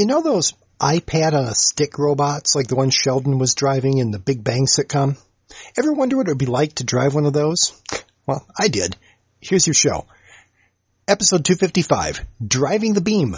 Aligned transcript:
you 0.00 0.06
know 0.06 0.22
those 0.22 0.54
iPad 0.80 1.34
on 1.34 1.44
a 1.44 1.54
stick 1.54 1.98
robots 1.98 2.54
like 2.54 2.68
the 2.68 2.74
one 2.74 2.88
Sheldon 2.88 3.38
was 3.38 3.54
driving 3.54 3.98
in 3.98 4.10
the 4.10 4.18
Big 4.18 4.42
Bang 4.42 4.64
sitcom? 4.64 5.18
Ever 5.78 5.92
wonder 5.92 6.16
what 6.16 6.26
it 6.26 6.30
would 6.30 6.38
be 6.38 6.46
like 6.46 6.76
to 6.76 6.84
drive 6.84 7.14
one 7.14 7.26
of 7.26 7.34
those? 7.34 7.78
Well, 8.26 8.46
I 8.58 8.68
did. 8.68 8.96
Here's 9.42 9.66
your 9.66 9.74
show. 9.74 10.06
Episode 11.06 11.44
255, 11.44 12.24
Driving 12.46 12.94
the 12.94 13.02
Beam. 13.02 13.36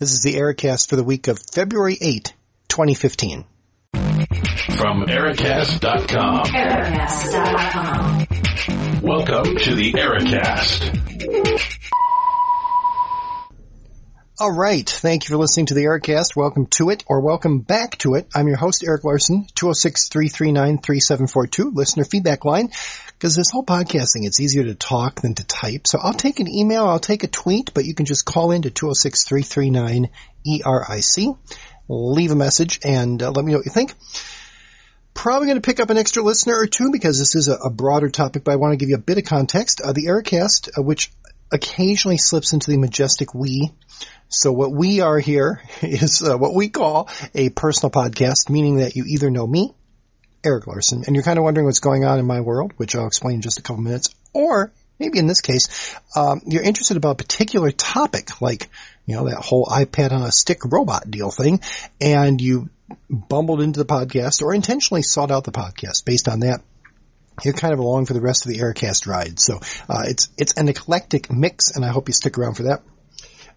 This 0.00 0.12
is 0.12 0.20
the 0.20 0.34
Ericast 0.34 0.90
for 0.90 0.96
the 0.96 1.04
week 1.04 1.28
of 1.28 1.38
February 1.38 1.96
8, 1.98 2.34
2015. 2.68 3.46
From 3.94 5.06
Ericast.com. 5.06 6.44
Ericast.com. 6.44 8.26
Welcome 9.00 9.56
to 9.56 9.74
the 9.74 9.94
Ericast. 9.94 11.92
All 14.40 14.50
right. 14.50 14.88
Thank 14.88 15.24
you 15.24 15.28
for 15.28 15.36
listening 15.36 15.66
to 15.66 15.74
the 15.74 15.84
Ericast. 15.84 16.34
Welcome 16.34 16.64
to 16.68 16.88
it 16.88 17.04
or 17.06 17.20
welcome 17.20 17.58
back 17.58 17.98
to 17.98 18.14
it. 18.14 18.26
I'm 18.34 18.48
your 18.48 18.56
host, 18.56 18.82
Eric 18.82 19.04
Larson, 19.04 19.46
206-339-3742, 19.54 21.74
listener 21.74 22.04
feedback 22.04 22.46
line. 22.46 22.70
Because 23.08 23.36
this 23.36 23.50
whole 23.50 23.62
podcasting, 23.62 24.24
it's 24.24 24.40
easier 24.40 24.64
to 24.64 24.74
talk 24.74 25.20
than 25.20 25.34
to 25.34 25.44
type. 25.44 25.86
So 25.86 25.98
I'll 26.02 26.14
take 26.14 26.40
an 26.40 26.48
email, 26.48 26.86
I'll 26.86 26.98
take 26.98 27.24
a 27.24 27.28
tweet, 27.28 27.74
but 27.74 27.84
you 27.84 27.94
can 27.94 28.06
just 28.06 28.24
call 28.24 28.52
in 28.52 28.62
to 28.62 28.70
206-339-ERIC, 28.70 31.36
leave 31.88 32.30
a 32.30 32.34
message, 32.34 32.80
and 32.82 33.22
uh, 33.22 33.32
let 33.32 33.44
me 33.44 33.52
know 33.52 33.58
what 33.58 33.66
you 33.66 33.72
think. 33.72 33.92
Probably 35.12 35.46
going 35.46 35.60
to 35.60 35.66
pick 35.66 35.78
up 35.78 35.90
an 35.90 35.98
extra 35.98 36.22
listener 36.22 36.58
or 36.58 36.66
two 36.66 36.90
because 36.90 37.18
this 37.18 37.34
is 37.34 37.48
a, 37.48 37.56
a 37.56 37.70
broader 37.70 38.08
topic, 38.08 38.44
but 38.44 38.52
I 38.52 38.56
want 38.56 38.72
to 38.72 38.78
give 38.78 38.88
you 38.88 38.94
a 38.94 38.98
bit 38.98 39.18
of 39.18 39.24
context. 39.24 39.82
Uh, 39.82 39.92
the 39.92 40.06
Ericast, 40.06 40.70
uh, 40.78 40.82
which 40.82 41.12
occasionally 41.52 42.18
slips 42.18 42.52
into 42.52 42.70
the 42.70 42.78
majestic 42.78 43.34
we, 43.34 43.70
so 44.28 44.50
what 44.50 44.72
we 44.72 45.00
are 45.00 45.18
here 45.18 45.62
is 45.82 46.22
uh, 46.22 46.36
what 46.36 46.54
we 46.54 46.70
call 46.70 47.08
a 47.34 47.50
personal 47.50 47.90
podcast, 47.90 48.48
meaning 48.48 48.78
that 48.78 48.96
you 48.96 49.04
either 49.06 49.30
know 49.30 49.46
me, 49.46 49.74
Eric 50.44 50.66
Larson, 50.66 51.04
and 51.06 51.14
you're 51.14 51.22
kind 51.22 51.38
of 51.38 51.44
wondering 51.44 51.66
what's 51.66 51.80
going 51.80 52.04
on 52.04 52.18
in 52.18 52.26
my 52.26 52.40
world, 52.40 52.72
which 52.76 52.96
I'll 52.96 53.06
explain 53.06 53.36
in 53.36 53.42
just 53.42 53.58
a 53.58 53.62
couple 53.62 53.82
minutes, 53.82 54.08
or 54.32 54.72
maybe 54.98 55.18
in 55.18 55.26
this 55.26 55.40
case, 55.40 55.94
um, 56.16 56.40
you're 56.46 56.62
interested 56.62 56.96
about 56.96 57.20
a 57.20 57.24
particular 57.24 57.70
topic, 57.70 58.40
like, 58.40 58.68
you 59.06 59.14
know, 59.14 59.28
that 59.28 59.36
whole 59.36 59.66
iPad 59.66 60.12
on 60.12 60.22
a 60.22 60.32
stick 60.32 60.64
robot 60.64 61.10
deal 61.10 61.30
thing, 61.30 61.60
and 62.00 62.40
you 62.40 62.70
bumbled 63.08 63.60
into 63.60 63.78
the 63.78 63.86
podcast 63.86 64.42
or 64.42 64.54
intentionally 64.54 65.02
sought 65.02 65.30
out 65.30 65.44
the 65.44 65.52
podcast 65.52 66.04
based 66.04 66.28
on 66.28 66.40
that 66.40 66.62
you're 67.44 67.54
kind 67.54 67.72
of 67.72 67.80
along 67.80 68.06
for 68.06 68.14
the 68.14 68.20
rest 68.20 68.46
of 68.46 68.52
the 68.52 68.58
Ericast 68.58 69.06
ride. 69.06 69.40
So 69.40 69.60
uh, 69.88 70.04
it's 70.06 70.28
it's 70.36 70.54
an 70.54 70.68
eclectic 70.68 71.32
mix, 71.32 71.70
and 71.74 71.84
I 71.84 71.88
hope 71.88 72.08
you 72.08 72.14
stick 72.14 72.38
around 72.38 72.54
for 72.54 72.64
that. 72.64 72.82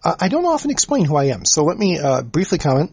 Uh, 0.04 0.16
I 0.20 0.28
don't 0.28 0.46
often 0.46 0.72
explain 0.72 1.06
who 1.06 1.16
I 1.16 1.26
am, 1.26 1.46
so 1.46 1.64
let 1.64 1.78
me 1.78 2.00
uh, 2.00 2.22
briefly 2.22 2.58
comment. 2.58 2.92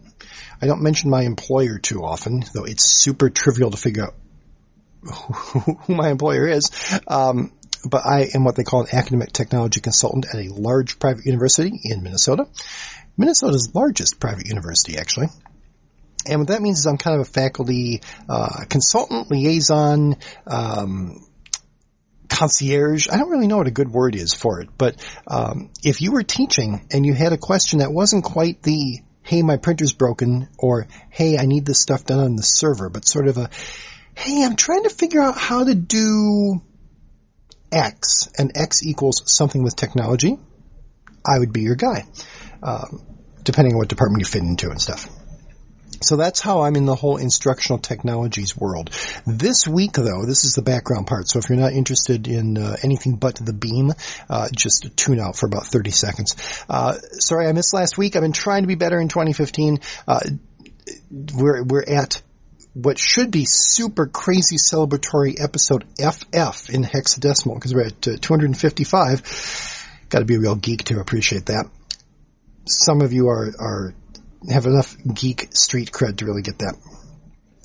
I 0.60 0.66
don't 0.66 0.82
mention 0.82 1.10
my 1.10 1.22
employer 1.22 1.78
too 1.78 2.04
often, 2.04 2.44
though 2.54 2.64
it's 2.64 2.84
super 2.84 3.30
trivial 3.30 3.70
to 3.70 3.76
figure 3.76 4.04
out 4.04 4.14
who 5.02 5.94
my 5.94 6.10
employer 6.10 6.46
is. 6.46 6.70
Um, 7.08 7.52
but 7.84 8.06
I 8.06 8.28
am 8.34 8.44
what 8.44 8.54
they 8.54 8.62
call 8.62 8.82
an 8.82 8.88
academic 8.92 9.32
technology 9.32 9.80
consultant 9.80 10.26
at 10.32 10.36
a 10.36 10.52
large 10.52 10.98
private 10.98 11.26
university 11.26 11.80
in 11.82 12.02
Minnesota. 12.02 12.46
Minnesota's 13.16 13.74
largest 13.74 14.20
private 14.20 14.46
university, 14.46 14.96
actually. 14.98 15.28
And 16.26 16.40
what 16.40 16.48
that 16.48 16.62
means 16.62 16.78
is 16.78 16.86
I'm 16.86 16.98
kind 16.98 17.20
of 17.20 17.26
a 17.26 17.30
faculty 17.30 18.02
uh, 18.28 18.64
consultant, 18.68 19.30
liaison, 19.30 20.16
um, 20.46 21.26
concierge. 22.28 23.08
I 23.10 23.18
don't 23.18 23.30
really 23.30 23.46
know 23.46 23.58
what 23.58 23.66
a 23.66 23.72
good 23.72 23.90
word 23.90 24.14
is 24.14 24.32
for 24.32 24.60
it, 24.60 24.70
but 24.78 24.96
um, 25.26 25.70
if 25.84 26.00
you 26.00 26.12
were 26.12 26.22
teaching 26.22 26.86
and 26.90 27.04
you 27.04 27.14
had 27.14 27.32
a 27.32 27.38
question 27.38 27.80
that 27.80 27.92
wasn't 27.92 28.24
quite 28.24 28.62
the 28.62 29.00
"Hey, 29.22 29.42
my 29.42 29.56
printer's 29.56 29.92
broken," 29.92 30.48
or 30.58 30.86
"Hey, 31.10 31.38
I 31.38 31.46
need 31.46 31.66
this 31.66 31.80
stuff 31.80 32.04
done 32.04 32.20
on 32.20 32.36
the 32.36 32.42
server," 32.42 32.88
but 32.88 33.06
sort 33.06 33.28
of 33.28 33.38
a 33.38 33.50
"Hey, 34.14 34.44
I'm 34.44 34.56
trying 34.56 34.84
to 34.84 34.90
figure 34.90 35.22
out 35.22 35.36
how 35.36 35.64
to 35.64 35.74
do 35.74 36.60
X," 37.70 38.28
and 38.38 38.52
X 38.54 38.84
equals 38.84 39.22
something 39.26 39.62
with 39.62 39.76
technology, 39.76 40.38
I 41.24 41.38
would 41.38 41.52
be 41.52 41.62
your 41.62 41.76
guy, 41.76 42.04
um, 42.62 43.02
depending 43.42 43.74
on 43.74 43.78
what 43.78 43.88
department 43.88 44.20
you 44.20 44.26
fit 44.26 44.42
into 44.42 44.70
and 44.70 44.80
stuff. 44.80 45.08
So 46.02 46.16
that's 46.16 46.40
how 46.40 46.62
I'm 46.62 46.76
in 46.76 46.86
the 46.86 46.94
whole 46.94 47.16
instructional 47.16 47.78
technologies 47.78 48.56
world. 48.56 48.90
This 49.26 49.66
week, 49.66 49.92
though, 49.92 50.24
this 50.26 50.44
is 50.44 50.54
the 50.54 50.62
background 50.62 51.06
part. 51.06 51.28
So 51.28 51.38
if 51.38 51.48
you're 51.48 51.58
not 51.58 51.72
interested 51.72 52.28
in 52.28 52.58
uh, 52.58 52.76
anything 52.82 53.16
but 53.16 53.36
the 53.36 53.52
beam, 53.52 53.92
uh, 54.28 54.48
just 54.54 54.96
tune 54.96 55.20
out 55.20 55.36
for 55.36 55.46
about 55.46 55.66
30 55.66 55.90
seconds. 55.90 56.36
Uh, 56.68 56.94
sorry, 57.12 57.48
I 57.48 57.52
missed 57.52 57.74
last 57.74 57.96
week. 57.98 58.16
I've 58.16 58.22
been 58.22 58.32
trying 58.32 58.62
to 58.62 58.68
be 58.68 58.74
better 58.74 59.00
in 59.00 59.08
2015. 59.08 59.80
Uh, 60.06 60.20
we're 61.34 61.62
we're 61.62 61.84
at 61.84 62.22
what 62.74 62.98
should 62.98 63.30
be 63.30 63.44
super 63.44 64.06
crazy 64.06 64.56
celebratory 64.56 65.40
episode 65.40 65.84
FF 65.98 66.70
in 66.70 66.82
hexadecimal 66.82 67.54
because 67.54 67.74
we're 67.74 67.86
at 67.86 68.08
uh, 68.08 68.16
255. 68.20 70.06
Got 70.08 70.18
to 70.20 70.24
be 70.24 70.36
a 70.36 70.40
real 70.40 70.56
geek 70.56 70.84
to 70.84 71.00
appreciate 71.00 71.46
that. 71.46 71.66
Some 72.66 73.02
of 73.02 73.12
you 73.12 73.28
are 73.28 73.50
are 73.58 73.94
have 74.50 74.66
enough 74.66 74.96
geek 75.12 75.48
street 75.54 75.90
cred 75.90 76.18
to 76.18 76.26
really 76.26 76.42
get 76.42 76.58
that. 76.58 76.74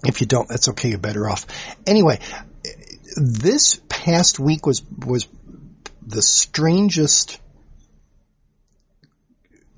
If 0.04 0.22
you 0.22 0.28
don't, 0.28 0.48
that's 0.48 0.70
okay. 0.70 0.90
You're 0.90 1.00
better 1.00 1.30
off. 1.30 1.46
Anyway, 1.86 2.20
this 3.16 3.82
past 3.90 4.40
week 4.40 4.66
was 4.66 4.84
was 5.06 5.28
the 6.06 6.22
strangest 6.22 7.40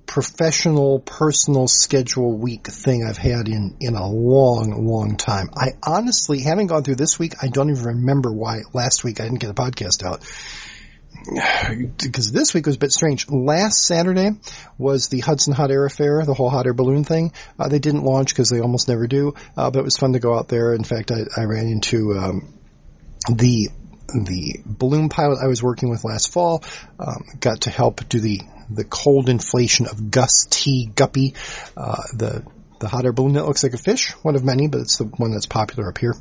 professional 0.05 0.99
personal 0.99 1.67
schedule 1.67 2.35
week 2.35 2.65
thing 2.65 3.05
I've 3.05 3.17
had 3.17 3.47
in 3.47 3.77
in 3.79 3.95
a 3.95 4.07
long 4.09 4.87
long 4.87 5.15
time. 5.17 5.49
I 5.55 5.73
honestly 5.83 6.41
haven't 6.41 6.67
gone 6.67 6.83
through 6.83 6.95
this 6.95 7.19
week. 7.19 7.35
I 7.41 7.47
don't 7.47 7.69
even 7.69 7.83
remember 7.83 8.31
why 8.31 8.61
last 8.73 9.03
week 9.03 9.21
I 9.21 9.23
didn't 9.23 9.39
get 9.39 9.51
a 9.51 9.53
podcast 9.53 10.03
out 10.03 10.23
because 11.97 12.31
this 12.31 12.53
week 12.53 12.65
was 12.65 12.75
a 12.75 12.79
bit 12.79 12.91
strange. 12.91 13.29
Last 13.29 13.85
Saturday 13.85 14.31
was 14.77 15.09
the 15.09 15.19
Hudson 15.19 15.53
Hot 15.53 15.71
Air 15.71 15.85
Affair, 15.85 16.25
the 16.25 16.33
whole 16.33 16.49
hot 16.49 16.65
air 16.65 16.73
balloon 16.73 17.03
thing. 17.03 17.33
Uh, 17.57 17.67
they 17.67 17.79
didn't 17.79 18.03
launch 18.03 18.29
because 18.29 18.49
they 18.49 18.59
almost 18.59 18.87
never 18.87 19.07
do, 19.07 19.33
uh, 19.57 19.69
but 19.69 19.79
it 19.79 19.85
was 19.85 19.97
fun 19.97 20.13
to 20.13 20.19
go 20.19 20.37
out 20.37 20.47
there. 20.47 20.73
In 20.73 20.83
fact, 20.83 21.11
I, 21.11 21.41
I 21.41 21.45
ran 21.45 21.67
into 21.67 22.17
um, 22.17 22.53
the 23.27 23.69
the 24.13 24.59
balloon 24.65 25.09
pilot 25.09 25.39
I 25.43 25.47
was 25.47 25.61
working 25.61 25.89
with 25.89 26.03
last 26.03 26.31
fall. 26.31 26.63
Um, 26.99 27.25
got 27.39 27.61
to 27.61 27.69
help 27.69 28.07
do 28.09 28.19
the 28.19 28.41
the 28.69 28.83
cold 28.83 29.29
inflation 29.29 29.87
of 29.87 30.11
Gus 30.11 30.47
T. 30.49 30.89
Guppy, 30.93 31.35
uh, 31.75 32.03
the 32.13 32.43
the 32.79 32.87
hot 32.87 33.05
air 33.05 33.13
balloon 33.13 33.33
that 33.33 33.45
looks 33.45 33.63
like 33.63 33.73
a 33.73 33.77
fish, 33.77 34.11
one 34.23 34.35
of 34.35 34.43
many, 34.43 34.67
but 34.67 34.81
it's 34.81 34.97
the 34.97 35.05
one 35.05 35.31
that's 35.31 35.45
popular 35.45 35.89
up 35.89 35.97
here. 35.97 36.15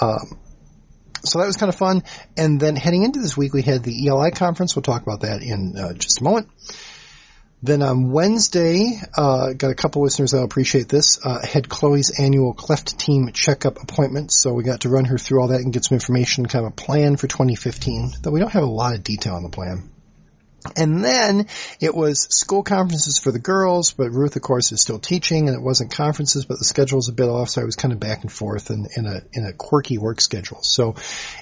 Um, 0.00 0.38
so 1.24 1.38
that 1.38 1.46
was 1.46 1.56
kind 1.56 1.68
of 1.68 1.76
fun. 1.76 2.02
And 2.36 2.60
then 2.60 2.76
heading 2.76 3.02
into 3.02 3.20
this 3.20 3.36
week, 3.36 3.52
we 3.52 3.62
had 3.62 3.82
the 3.82 4.08
ELI 4.08 4.30
conference. 4.30 4.74
We'll 4.74 4.82
talk 4.82 5.02
about 5.02 5.20
that 5.20 5.42
in 5.42 5.74
uh, 5.76 5.92
just 5.94 6.20
a 6.20 6.24
moment. 6.24 6.48
Then 7.62 7.82
on 7.82 8.10
Wednesday, 8.10 8.98
uh, 9.18 9.52
got 9.52 9.70
a 9.70 9.74
couple 9.74 10.02
listeners 10.02 10.30
that'll 10.30 10.46
appreciate 10.46 10.88
this. 10.88 11.18
Uh, 11.22 11.44
had 11.44 11.68
Chloe's 11.68 12.18
annual 12.18 12.54
Cleft 12.54 12.98
team 12.98 13.30
checkup 13.34 13.82
appointment, 13.82 14.32
so 14.32 14.54
we 14.54 14.64
got 14.64 14.80
to 14.80 14.88
run 14.88 15.04
her 15.04 15.18
through 15.18 15.42
all 15.42 15.48
that 15.48 15.60
and 15.60 15.70
get 15.70 15.84
some 15.84 15.96
information, 15.96 16.46
kind 16.46 16.64
of 16.64 16.72
a 16.72 16.74
plan 16.74 17.16
for 17.16 17.26
2015. 17.26 18.12
Though 18.22 18.30
we 18.30 18.40
don't 18.40 18.52
have 18.52 18.62
a 18.62 18.66
lot 18.66 18.94
of 18.94 19.04
detail 19.04 19.34
on 19.34 19.42
the 19.42 19.50
plan. 19.50 19.90
And 20.76 21.02
then 21.02 21.46
it 21.80 21.94
was 21.94 22.20
school 22.34 22.62
conferences 22.62 23.18
for 23.18 23.32
the 23.32 23.38
girls, 23.38 23.92
but 23.92 24.10
Ruth, 24.10 24.36
of 24.36 24.42
course, 24.42 24.72
is 24.72 24.82
still 24.82 24.98
teaching, 24.98 25.48
and 25.48 25.56
it 25.56 25.62
wasn't 25.62 25.92
conferences, 25.92 26.44
but 26.44 26.58
the 26.58 26.64
schedule 26.64 26.96
was 26.96 27.08
a 27.08 27.12
bit 27.12 27.28
off, 27.28 27.48
so 27.48 27.62
I 27.62 27.64
was 27.64 27.76
kind 27.76 27.92
of 27.92 28.00
back 28.00 28.22
and 28.22 28.30
forth 28.30 28.70
in, 28.70 28.86
in 28.94 29.06
a 29.06 29.22
in 29.32 29.46
a 29.46 29.54
quirky 29.54 29.96
work 29.96 30.20
schedule. 30.20 30.62
So 30.62 30.96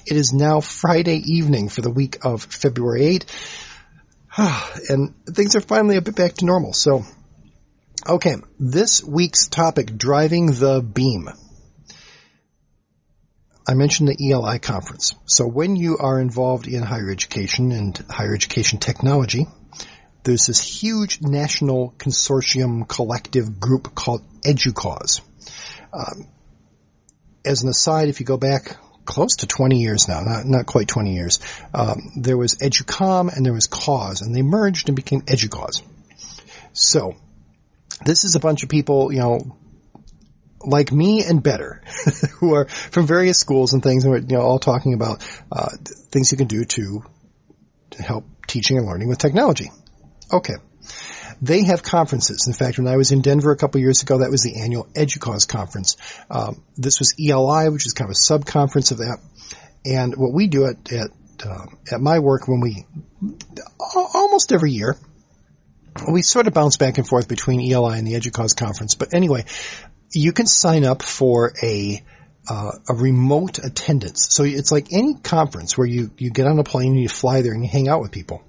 it 0.06 0.16
is 0.16 0.32
now 0.32 0.60
Friday 0.60 1.16
evening 1.16 1.68
for 1.68 1.80
the 1.80 1.90
week 1.90 2.24
of 2.24 2.44
February 2.44 3.06
8, 3.06 3.24
and 4.88 5.14
things 5.26 5.56
are 5.56 5.60
finally 5.60 5.96
a 5.96 6.02
bit 6.02 6.14
back 6.14 6.34
to 6.34 6.44
normal. 6.44 6.72
So, 6.72 7.04
okay, 8.08 8.36
this 8.60 9.02
week's 9.02 9.48
topic: 9.48 9.96
driving 9.96 10.46
the 10.46 10.80
beam. 10.80 11.28
I 13.68 13.74
mentioned 13.74 14.08
the 14.08 14.30
ELI 14.30 14.60
conference. 14.60 15.14
So 15.26 15.46
when 15.46 15.76
you 15.76 15.98
are 15.98 16.18
involved 16.18 16.66
in 16.66 16.82
higher 16.82 17.10
education 17.10 17.70
and 17.70 17.96
higher 18.08 18.34
education 18.34 18.78
technology, 18.78 19.46
there's 20.24 20.46
this 20.46 20.60
huge 20.60 21.20
national 21.20 21.92
consortium 21.98 22.88
collective 22.88 23.60
group 23.60 23.94
called 23.94 24.22
EDUCAUSE. 24.42 25.20
Um, 25.92 26.28
as 27.44 27.62
an 27.62 27.68
aside, 27.68 28.08
if 28.08 28.20
you 28.20 28.26
go 28.26 28.38
back 28.38 28.78
close 29.04 29.36
to 29.36 29.46
20 29.46 29.78
years 29.80 30.08
now, 30.08 30.20
not, 30.20 30.46
not 30.46 30.66
quite 30.66 30.88
20 30.88 31.14
years, 31.14 31.38
um, 31.74 32.12
there 32.16 32.38
was 32.38 32.56
EDUCOM 32.56 33.28
and 33.34 33.44
there 33.44 33.52
was 33.52 33.66
CAUSE, 33.66 34.22
and 34.22 34.34
they 34.34 34.42
merged 34.42 34.88
and 34.88 34.96
became 34.96 35.20
EDUCAUSE. 35.22 35.82
So, 36.72 37.16
this 38.04 38.24
is 38.24 38.34
a 38.34 38.40
bunch 38.40 38.62
of 38.62 38.70
people, 38.70 39.12
you 39.12 39.20
know, 39.20 39.56
like 40.60 40.92
me 40.92 41.24
and 41.24 41.42
better, 41.42 41.82
who 42.40 42.54
are 42.54 42.66
from 42.66 43.06
various 43.06 43.38
schools 43.38 43.72
and 43.72 43.82
things, 43.82 44.04
and 44.04 44.12
we're 44.12 44.20
you 44.20 44.36
know 44.36 44.42
all 44.42 44.58
talking 44.58 44.94
about 44.94 45.26
uh, 45.52 45.70
things 46.10 46.32
you 46.32 46.38
can 46.38 46.48
do 46.48 46.64
to 46.64 47.02
to 47.90 48.02
help 48.02 48.24
teaching 48.46 48.78
and 48.78 48.86
learning 48.86 49.08
with 49.08 49.18
technology. 49.18 49.70
Okay, 50.32 50.54
They 51.40 51.64
have 51.64 51.82
conferences. 51.82 52.46
In 52.46 52.52
fact, 52.52 52.78
when 52.78 52.88
I 52.88 52.96
was 52.96 53.12
in 53.12 53.22
Denver 53.22 53.52
a 53.52 53.56
couple 53.56 53.80
years 53.80 54.02
ago, 54.02 54.18
that 54.18 54.30
was 54.30 54.42
the 54.42 54.60
annual 54.60 54.88
EDUCAUSE 54.94 55.46
conference. 55.46 55.96
Um, 56.30 56.62
this 56.76 56.98
was 56.98 57.14
ELI, 57.18 57.70
which 57.70 57.86
is 57.86 57.92
kind 57.92 58.08
of 58.08 58.12
a 58.12 58.16
sub-conference 58.16 58.90
of 58.90 58.98
that. 58.98 59.18
And 59.84 60.16
what 60.16 60.32
we 60.32 60.48
do 60.48 60.66
at, 60.66 60.92
at, 60.92 61.10
uh, 61.46 61.66
at 61.92 62.00
my 62.00 62.18
work 62.18 62.48
when 62.48 62.60
we, 62.60 62.84
almost 63.78 64.52
every 64.52 64.72
year, 64.72 64.96
we 66.10 66.22
sort 66.22 66.46
of 66.46 66.54
bounce 66.54 66.76
back 66.76 66.98
and 66.98 67.06
forth 67.06 67.28
between 67.28 67.60
ELI 67.60 67.98
and 67.98 68.06
the 68.06 68.14
EDUCAUSE 68.14 68.56
conference. 68.56 68.94
But 68.94 69.14
anyway, 69.14 69.44
you 70.12 70.32
can 70.32 70.46
sign 70.46 70.84
up 70.84 71.02
for 71.02 71.52
a, 71.62 72.02
uh, 72.48 72.72
a 72.88 72.94
remote 72.94 73.58
attendance. 73.58 74.26
So 74.30 74.44
it's 74.44 74.72
like 74.72 74.92
any 74.92 75.14
conference 75.14 75.76
where 75.76 75.86
you, 75.86 76.10
you 76.18 76.30
get 76.30 76.46
on 76.46 76.58
a 76.58 76.64
plane 76.64 76.92
and 76.92 77.00
you 77.00 77.08
fly 77.08 77.42
there 77.42 77.52
and 77.52 77.62
you 77.62 77.70
hang 77.70 77.88
out 77.88 78.00
with 78.00 78.12
people. 78.12 78.42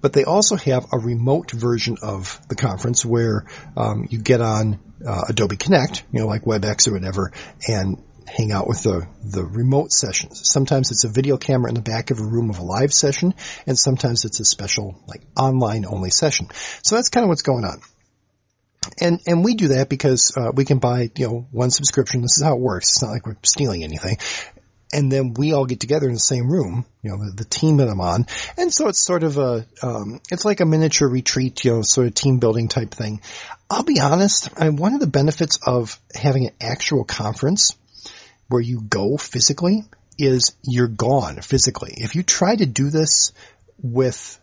But 0.00 0.12
they 0.12 0.24
also 0.24 0.56
have 0.56 0.86
a 0.92 0.98
remote 0.98 1.50
version 1.50 1.96
of 2.02 2.40
the 2.48 2.56
conference 2.56 3.04
where 3.04 3.46
um, 3.76 4.06
you 4.10 4.18
get 4.18 4.40
on 4.40 4.80
uh, 5.06 5.22
Adobe 5.28 5.56
Connect, 5.56 6.04
you 6.12 6.20
know, 6.20 6.26
like 6.26 6.42
WebEx 6.42 6.88
or 6.88 6.92
whatever, 6.92 7.32
and 7.68 8.02
hang 8.26 8.50
out 8.52 8.66
with 8.66 8.82
the, 8.82 9.06
the 9.24 9.44
remote 9.44 9.92
sessions. 9.92 10.50
Sometimes 10.50 10.90
it's 10.90 11.04
a 11.04 11.08
video 11.08 11.36
camera 11.36 11.68
in 11.68 11.74
the 11.74 11.82
back 11.82 12.10
of 12.10 12.18
a 12.18 12.24
room 12.24 12.50
of 12.50 12.58
a 12.58 12.62
live 12.62 12.92
session, 12.92 13.34
and 13.66 13.78
sometimes 13.78 14.24
it's 14.24 14.40
a 14.40 14.44
special, 14.44 14.98
like, 15.06 15.22
online 15.36 15.84
only 15.84 16.10
session. 16.10 16.48
So 16.82 16.96
that's 16.96 17.08
kind 17.08 17.24
of 17.24 17.28
what's 17.28 17.42
going 17.42 17.64
on. 17.64 17.80
And, 19.00 19.20
and 19.26 19.44
we 19.44 19.54
do 19.54 19.68
that 19.68 19.88
because, 19.88 20.32
uh, 20.36 20.52
we 20.54 20.64
can 20.64 20.78
buy, 20.78 21.10
you 21.16 21.28
know, 21.28 21.46
one 21.50 21.70
subscription. 21.70 22.20
This 22.20 22.36
is 22.36 22.42
how 22.42 22.54
it 22.54 22.60
works. 22.60 22.90
It's 22.90 23.02
not 23.02 23.12
like 23.12 23.26
we're 23.26 23.36
stealing 23.42 23.84
anything 23.84 24.18
and 24.92 25.10
then 25.10 25.34
we 25.34 25.52
all 25.52 25.64
get 25.64 25.80
together 25.80 26.06
in 26.06 26.12
the 26.12 26.20
same 26.20 26.50
room, 26.50 26.84
you 27.02 27.10
know, 27.10 27.24
the, 27.24 27.32
the 27.36 27.44
team 27.44 27.78
that 27.78 27.88
I'm 27.88 28.00
on. 28.00 28.26
And 28.58 28.72
so 28.72 28.88
it's 28.88 29.00
sort 29.00 29.24
of 29.24 29.38
a, 29.38 29.66
um, 29.82 30.20
it's 30.30 30.44
like 30.44 30.60
a 30.60 30.66
miniature 30.66 31.08
retreat, 31.08 31.64
you 31.64 31.72
know, 31.72 31.82
sort 31.82 32.06
of 32.06 32.14
team 32.14 32.38
building 32.38 32.68
type 32.68 32.90
thing. 32.90 33.22
I'll 33.70 33.84
be 33.84 34.00
honest, 34.00 34.50
I, 34.60 34.68
one 34.68 34.94
of 34.94 35.00
the 35.00 35.06
benefits 35.06 35.58
of 35.66 35.98
having 36.14 36.46
an 36.46 36.52
actual 36.60 37.04
conference 37.04 37.74
where 38.48 38.60
you 38.60 38.82
go 38.82 39.16
physically 39.16 39.84
is 40.18 40.54
you're 40.62 40.88
gone 40.88 41.40
physically. 41.40 41.94
If 41.96 42.14
you 42.14 42.22
try 42.22 42.54
to 42.54 42.66
do 42.66 42.90
this 42.90 43.32
with 43.82 44.38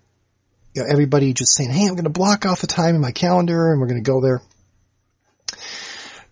you 0.80 0.86
know, 0.86 0.92
everybody 0.92 1.34
just 1.34 1.54
saying, 1.54 1.72
Hey, 1.72 1.88
I'm 1.88 1.96
going 1.96 2.06
to 2.06 2.10
block 2.10 2.46
off 2.46 2.62
the 2.62 2.68
time 2.68 2.96
in 2.96 3.02
my 3.02 3.12
calendar 3.12 3.72
and 3.72 3.80
we're 3.80 3.88
going 3.88 4.04
to 4.04 4.12
go 4.12 4.22
there 4.22 4.42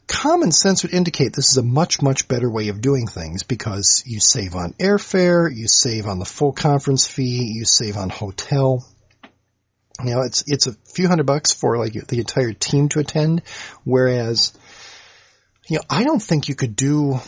common 0.08 0.52
sense 0.52 0.84
would 0.84 0.94
indicate 0.94 1.34
this 1.34 1.52
is 1.52 1.58
a 1.58 1.64
much, 1.64 2.02
much 2.02 2.28
better 2.28 2.50
way 2.50 2.70
of 2.70 2.82
doing 2.82 3.08
things 3.08 3.44
because 3.44 4.04
you 4.06 4.20
save 4.20 4.56
on 4.56 4.74
airfare, 4.74 5.54
you 5.54 5.68
save 5.68 6.08
on 6.08 6.20
the 6.20 6.26
full 6.26 6.54
conference 6.54 7.06
fee, 7.06 7.52
you 7.54 7.66
save 7.66 7.98
on 7.98 8.10
hotel. 8.10 8.86
You 10.04 10.16
know, 10.16 10.22
it's, 10.22 10.44
it's 10.48 10.68
a 10.68 10.74
few 10.94 11.08
hundred 11.08 11.26
bucks 11.26 11.52
for 11.52 11.78
like 11.78 11.94
the 11.94 12.20
entire 12.20 12.54
team 12.54 12.90
to 12.90 13.00
attend, 13.00 13.42
whereas, 13.84 14.54
you 15.70 15.78
know, 15.78 15.84
I 15.90 16.04
don't 16.04 16.22
think 16.22 16.50
you 16.50 16.56
could 16.56 16.76
do, 16.76 17.20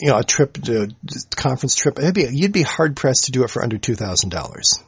you 0.00 0.08
know, 0.08 0.18
a 0.18 0.24
trip 0.24 0.54
to 0.54 0.82
a 0.82 0.88
conference 1.36 1.76
trip. 1.76 1.96
Be, 2.14 2.28
you'd 2.30 2.52
be 2.52 2.62
hard 2.62 2.96
pressed 2.96 3.24
to 3.24 3.32
do 3.32 3.44
it 3.44 3.50
for 3.50 3.62
under 3.62 3.78
$2,000 3.78 4.82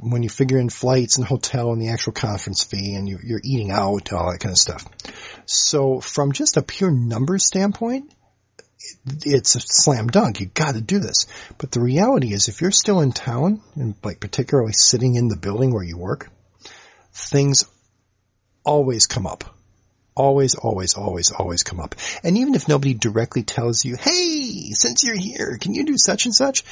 when 0.00 0.22
you 0.22 0.28
figure 0.28 0.58
in 0.58 0.70
flights 0.70 1.18
and 1.18 1.26
hotel 1.26 1.72
and 1.72 1.80
the 1.80 1.90
actual 1.90 2.12
conference 2.12 2.64
fee 2.64 2.94
and 2.94 3.08
you, 3.08 3.16
are 3.16 3.40
eating 3.44 3.70
out, 3.70 4.10
and 4.10 4.18
all 4.18 4.30
that 4.30 4.40
kind 4.40 4.52
of 4.52 4.58
stuff. 4.58 4.84
So 5.44 6.00
from 6.00 6.32
just 6.32 6.56
a 6.56 6.62
pure 6.62 6.90
numbers 6.90 7.46
standpoint, 7.46 8.12
it's 9.24 9.54
a 9.54 9.60
slam 9.60 10.06
dunk. 10.08 10.40
You 10.40 10.46
got 10.46 10.74
to 10.74 10.80
do 10.80 10.98
this. 10.98 11.26
But 11.58 11.72
the 11.72 11.80
reality 11.80 12.32
is, 12.32 12.48
if 12.48 12.60
you're 12.60 12.70
still 12.70 13.00
in 13.00 13.12
town 13.12 13.60
and 13.74 13.94
like 14.02 14.20
particularly 14.20 14.72
sitting 14.72 15.16
in 15.16 15.28
the 15.28 15.36
building 15.36 15.72
where 15.72 15.82
you 15.82 15.98
work, 15.98 16.30
things 17.12 17.64
always 18.64 19.06
come 19.06 19.26
up. 19.26 19.44
Always, 20.14 20.54
always, 20.54 20.94
always, 20.94 21.30
always 21.30 21.62
come 21.62 21.78
up. 21.78 21.94
And 22.24 22.38
even 22.38 22.54
if 22.54 22.68
nobody 22.68 22.94
directly 22.94 23.42
tells 23.42 23.84
you, 23.84 23.96
hey, 23.96 24.70
since 24.72 25.04
you're 25.04 25.14
here, 25.14 25.58
can 25.60 25.74
you 25.74 25.84
do 25.84 25.96
such 25.98 26.24
and 26.24 26.34
such? 26.34 26.64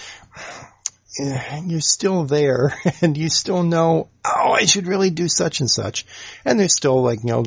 Eh, 1.17 1.61
you're 1.67 1.81
still 1.81 2.25
there 2.25 2.77
and 3.01 3.17
you 3.17 3.29
still 3.29 3.63
know, 3.63 4.09
oh, 4.25 4.53
I 4.53 4.65
should 4.65 4.89
really 4.89 5.11
do 5.11 5.29
such 5.29 5.61
and 5.61 5.71
such. 5.71 6.07
And 6.45 6.59
there's 6.59 6.75
still 6.75 7.03
like, 7.03 7.21
you 7.23 7.31
know, 7.31 7.45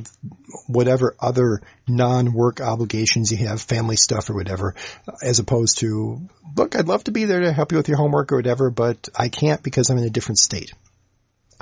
whatever 0.67 1.15
other 1.19 1.61
non-work 1.87 2.61
obligations 2.61 3.31
you 3.31 3.45
have, 3.45 3.61
family 3.61 3.97
stuff 3.97 4.29
or 4.29 4.35
whatever, 4.35 4.75
as 5.21 5.39
opposed 5.39 5.79
to, 5.79 6.21
look, 6.55 6.75
I'd 6.75 6.87
love 6.87 7.03
to 7.05 7.11
be 7.11 7.25
there 7.25 7.41
to 7.41 7.51
help 7.51 7.71
you 7.71 7.77
with 7.77 7.89
your 7.89 7.97
homework 7.97 8.31
or 8.31 8.37
whatever, 8.37 8.69
but 8.69 9.09
I 9.15 9.27
can't 9.27 9.61
because 9.61 9.89
I'm 9.89 9.97
in 9.97 10.05
a 10.05 10.09
different 10.09 10.39
state. 10.39 10.71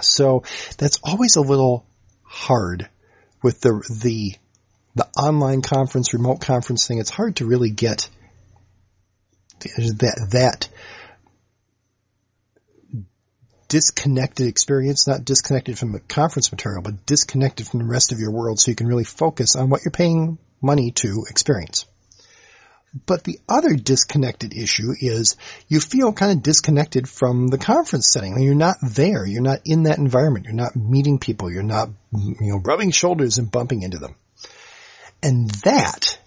So 0.02 0.44
that's 0.78 1.00
always 1.04 1.38
a 1.38 1.42
little 1.42 1.86
hard 2.22 2.88
with 3.42 3.62
the, 3.62 3.82
the, 4.04 4.36
the 4.94 5.08
online 5.18 5.62
conference, 5.62 6.14
remote 6.14 6.42
conference 6.42 6.86
thing. 6.86 7.00
It's 7.00 7.10
hard 7.10 7.38
to 7.38 7.46
really 7.46 7.72
get 7.72 8.10
that, 9.60 10.28
that, 10.32 10.70
disconnected 13.68 14.48
experience, 14.48 15.08
not 15.08 15.26
disconnected 15.26 15.78
from 15.78 15.92
the 15.92 16.00
conference 16.00 16.52
material, 16.52 16.82
but 16.82 17.06
disconnected 17.06 17.68
from 17.68 17.80
the 17.80 17.86
rest 17.86 18.12
of 18.12 18.20
your 18.20 18.32
world 18.32 18.60
so 18.60 18.72
you 18.72 18.76
can 18.76 18.88
really 18.88 19.04
focus 19.04 19.56
on 19.56 19.70
what 19.70 19.82
you're 19.84 19.92
paying 19.92 20.38
money 20.62 20.92
to 20.92 21.26
experience. 21.30 21.86
But 23.06 23.26
the 23.26 23.40
other 23.50 23.76
disconnected 23.76 24.54
issue 24.54 24.94
is 24.98 25.36
you 25.68 25.82
feel 25.82 26.14
kind 26.14 26.32
of 26.32 26.44
disconnected 26.44 27.10
from 27.10 27.48
the 27.48 27.58
conference 27.58 28.10
setting. 28.10 28.42
You're 28.42 28.56
not 28.56 28.78
there. 28.82 29.26
You're 29.26 29.42
not 29.42 29.60
in 29.66 29.84
that 29.84 29.98
environment. 29.98 30.46
You're 30.46 30.56
not 30.56 30.78
meeting 30.78 31.20
people. 31.20 31.52
You're 31.52 31.64
not, 31.64 31.90
you 32.14 32.36
know, 32.40 32.62
rubbing 32.64 32.92
shoulders 32.92 33.38
and 33.38 33.52
bumping 33.52 33.82
into 33.82 33.98
them. 33.98 34.16
And 35.22 35.50
that 35.66 36.18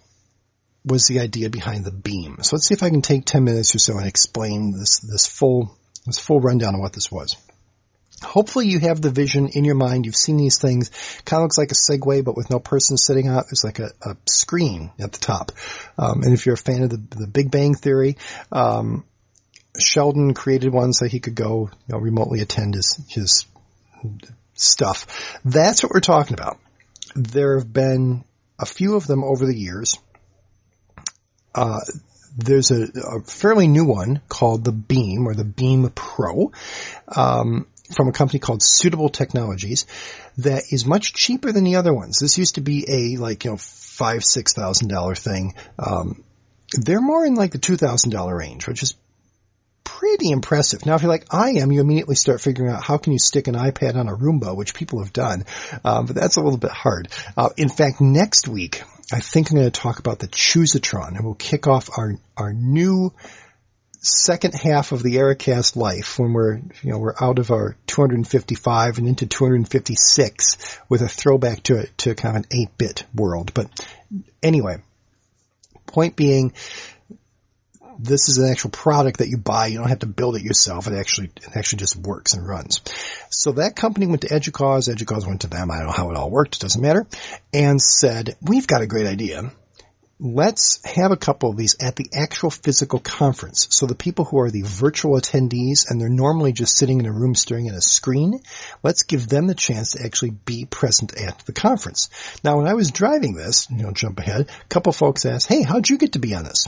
was 0.84 1.06
the 1.06 1.20
idea 1.20 1.48
behind 1.48 1.84
the 1.84 1.92
beam. 1.92 2.38
So 2.42 2.56
let's 2.56 2.66
see 2.66 2.74
if 2.74 2.82
I 2.82 2.90
can 2.90 3.02
take 3.02 3.24
10 3.24 3.44
minutes 3.44 3.74
or 3.74 3.78
so 3.78 3.96
and 3.96 4.06
explain 4.06 4.72
this, 4.78 5.00
this 5.00 5.26
full 5.26 5.77
this 6.08 6.18
full 6.18 6.40
rundown 6.40 6.74
of 6.74 6.80
what 6.80 6.92
this 6.92 7.10
was. 7.10 7.36
Hopefully 8.22 8.66
you 8.66 8.80
have 8.80 9.00
the 9.00 9.10
vision 9.10 9.48
in 9.48 9.64
your 9.64 9.76
mind. 9.76 10.04
You've 10.04 10.16
seen 10.16 10.36
these 10.36 10.58
things. 10.58 10.90
Kind 11.24 11.40
of 11.40 11.44
looks 11.44 11.58
like 11.58 11.70
a 11.70 11.74
Segway, 11.74 12.24
but 12.24 12.36
with 12.36 12.50
no 12.50 12.58
person 12.58 12.96
sitting 12.96 13.28
on 13.28 13.38
it. 13.38 13.46
Like 13.62 13.78
a, 13.78 13.90
a 14.02 14.16
screen 14.26 14.90
at 14.98 15.12
the 15.12 15.18
top. 15.18 15.52
Um, 15.96 16.22
and 16.22 16.34
if 16.34 16.44
you're 16.44 16.54
a 16.54 16.58
fan 16.58 16.82
of 16.82 16.90
the, 16.90 16.96
the 17.16 17.28
Big 17.28 17.50
Bang 17.50 17.74
Theory, 17.74 18.16
um, 18.50 19.04
Sheldon 19.78 20.34
created 20.34 20.72
one 20.72 20.92
so 20.92 21.06
he 21.06 21.20
could 21.20 21.36
go 21.36 21.70
you 21.86 21.92
know, 21.92 21.98
remotely 21.98 22.40
attend 22.40 22.74
his, 22.74 23.00
his 23.08 23.46
stuff. 24.54 25.38
That's 25.44 25.82
what 25.82 25.92
we're 25.92 26.00
talking 26.00 26.34
about. 26.34 26.58
There 27.14 27.58
have 27.58 27.72
been 27.72 28.24
a 28.58 28.66
few 28.66 28.96
of 28.96 29.06
them 29.06 29.22
over 29.22 29.46
the 29.46 29.56
years. 29.56 29.96
Uh, 31.54 31.80
there's 32.38 32.70
a, 32.70 32.84
a, 32.84 33.20
fairly 33.22 33.66
new 33.66 33.84
one 33.84 34.20
called 34.28 34.64
the 34.64 34.72
Beam 34.72 35.26
or 35.26 35.34
the 35.34 35.44
Beam 35.44 35.90
Pro. 35.90 36.52
Um, 37.08 37.66
from 37.94 38.08
a 38.08 38.12
company 38.12 38.38
called 38.38 38.62
Suitable 38.62 39.08
Technologies 39.08 39.86
that 40.36 40.64
is 40.70 40.84
much 40.84 41.14
cheaper 41.14 41.52
than 41.52 41.64
the 41.64 41.76
other 41.76 41.92
ones. 41.92 42.18
This 42.18 42.36
used 42.36 42.56
to 42.56 42.60
be 42.60 42.84
a 42.86 43.16
like, 43.16 43.44
you 43.44 43.52
know, 43.52 43.56
five, 43.56 44.24
six 44.24 44.52
thousand 44.52 44.88
dollar 44.88 45.14
thing. 45.14 45.54
Um, 45.78 46.22
they're 46.72 47.00
more 47.00 47.24
in 47.24 47.34
like 47.34 47.52
the 47.52 47.58
two 47.58 47.76
thousand 47.76 48.10
dollar 48.10 48.36
range, 48.36 48.66
which 48.66 48.82
is 48.82 48.94
pretty 49.84 50.30
impressive. 50.30 50.86
Now, 50.86 50.94
if 50.94 51.02
you're 51.02 51.10
like 51.10 51.26
I 51.32 51.50
am, 51.52 51.72
you 51.72 51.80
immediately 51.80 52.14
start 52.14 52.40
figuring 52.40 52.70
out 52.70 52.82
how 52.82 52.98
can 52.98 53.12
you 53.12 53.18
stick 53.18 53.48
an 53.48 53.54
iPad 53.54 53.96
on 53.96 54.08
a 54.08 54.16
Roomba, 54.16 54.56
which 54.56 54.74
people 54.74 55.02
have 55.02 55.12
done, 55.12 55.44
um, 55.84 56.06
but 56.06 56.16
that's 56.16 56.36
a 56.36 56.40
little 56.40 56.58
bit 56.58 56.70
hard. 56.70 57.08
Uh, 57.36 57.50
in 57.56 57.68
fact, 57.68 58.00
next 58.00 58.48
week 58.48 58.82
I 59.12 59.20
think 59.20 59.50
I'm 59.50 59.56
going 59.56 59.70
to 59.70 59.80
talk 59.80 59.98
about 59.98 60.18
the 60.18 60.28
Choosatron, 60.28 61.16
and 61.16 61.24
we'll 61.24 61.34
kick 61.34 61.66
off 61.66 61.88
our 61.96 62.14
our 62.36 62.52
new 62.52 63.12
second 64.00 64.54
half 64.54 64.92
of 64.92 65.02
the 65.02 65.16
Ericast 65.16 65.74
life 65.74 66.18
when 66.18 66.32
we're 66.32 66.56
you 66.82 66.90
know 66.90 66.98
we're 66.98 67.14
out 67.20 67.38
of 67.38 67.50
our 67.50 67.76
255 67.86 68.98
and 68.98 69.08
into 69.08 69.26
256 69.26 70.78
with 70.88 71.02
a 71.02 71.08
throwback 71.08 71.62
to 71.64 71.86
to 71.98 72.14
kind 72.14 72.36
of 72.36 72.44
an 72.44 72.66
8-bit 72.66 73.04
world. 73.14 73.54
But 73.54 73.70
anyway, 74.42 74.82
point 75.86 76.14
being, 76.14 76.52
this 77.98 78.28
is 78.28 78.38
an 78.38 78.50
actual 78.50 78.70
product 78.70 79.18
that 79.18 79.28
you 79.28 79.36
buy. 79.36 79.66
You 79.66 79.78
don't 79.78 79.88
have 79.88 80.00
to 80.00 80.06
build 80.06 80.36
it 80.36 80.42
yourself. 80.42 80.86
It 80.86 80.94
actually, 80.94 81.30
it 81.36 81.56
actually 81.56 81.78
just 81.78 81.96
works 81.96 82.34
and 82.34 82.46
runs. 82.46 82.80
So 83.30 83.52
that 83.52 83.76
company 83.76 84.06
went 84.06 84.22
to 84.22 84.28
EDUCAUSE. 84.28 84.88
EDUCAUSE 84.88 85.26
went 85.26 85.40
to 85.42 85.48
them. 85.48 85.70
I 85.70 85.78
don't 85.78 85.86
know 85.86 85.92
how 85.92 86.10
it 86.10 86.16
all 86.16 86.30
worked. 86.30 86.56
It 86.56 86.60
doesn't 86.60 86.80
matter. 86.80 87.06
And 87.52 87.82
said, 87.82 88.36
we've 88.40 88.66
got 88.66 88.82
a 88.82 88.86
great 88.86 89.06
idea. 89.06 89.50
Let's 90.20 90.84
have 90.84 91.12
a 91.12 91.16
couple 91.16 91.50
of 91.50 91.56
these 91.56 91.76
at 91.80 91.94
the 91.94 92.08
actual 92.12 92.50
physical 92.50 92.98
conference. 92.98 93.68
So 93.70 93.86
the 93.86 93.94
people 93.94 94.24
who 94.24 94.40
are 94.40 94.50
the 94.50 94.62
virtual 94.62 95.14
attendees 95.14 95.88
and 95.88 96.00
they're 96.00 96.08
normally 96.08 96.52
just 96.52 96.76
sitting 96.76 96.98
in 96.98 97.06
a 97.06 97.12
room 97.12 97.36
staring 97.36 97.68
at 97.68 97.76
a 97.76 97.80
screen, 97.80 98.40
let's 98.82 99.04
give 99.04 99.28
them 99.28 99.46
the 99.46 99.54
chance 99.54 99.92
to 99.92 100.04
actually 100.04 100.30
be 100.30 100.64
present 100.64 101.16
at 101.16 101.38
the 101.46 101.52
conference. 101.52 102.10
Now 102.42 102.56
when 102.56 102.66
I 102.66 102.74
was 102.74 102.90
driving 102.90 103.34
this, 103.34 103.70
you 103.70 103.84
know, 103.84 103.92
jump 103.92 104.18
ahead, 104.18 104.48
a 104.48 104.68
couple 104.68 104.92
folks 104.92 105.24
asked, 105.24 105.46
hey, 105.46 105.62
how'd 105.62 105.88
you 105.88 105.98
get 105.98 106.14
to 106.14 106.18
be 106.18 106.34
on 106.34 106.42
this? 106.42 106.66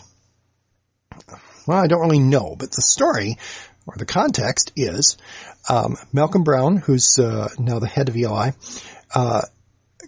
Well, 1.66 1.78
I 1.78 1.86
don't 1.86 2.00
really 2.00 2.18
know, 2.18 2.56
but 2.58 2.72
the 2.72 2.82
story 2.82 3.38
or 3.86 3.94
the 3.96 4.06
context 4.06 4.72
is 4.76 5.16
um, 5.68 5.96
Malcolm 6.12 6.42
Brown, 6.42 6.76
who's 6.76 7.18
uh, 7.18 7.48
now 7.58 7.78
the 7.78 7.86
head 7.86 8.08
of 8.08 8.16
ELI, 8.16 8.52
uh, 9.14 9.42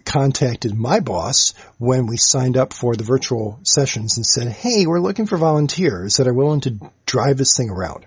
contacted 0.05 0.73
my 0.73 0.99
boss 0.99 1.53
when 1.77 2.07
we 2.07 2.17
signed 2.17 2.57
up 2.57 2.73
for 2.73 2.95
the 2.95 3.03
virtual 3.03 3.59
sessions 3.63 4.17
and 4.17 4.25
said, 4.25 4.47
"Hey, 4.47 4.85
we're 4.85 4.99
looking 4.99 5.25
for 5.25 5.37
volunteers 5.37 6.17
that 6.17 6.27
are 6.27 6.33
willing 6.33 6.61
to 6.61 6.91
drive 7.05 7.37
this 7.37 7.55
thing 7.55 7.69
around." 7.69 8.05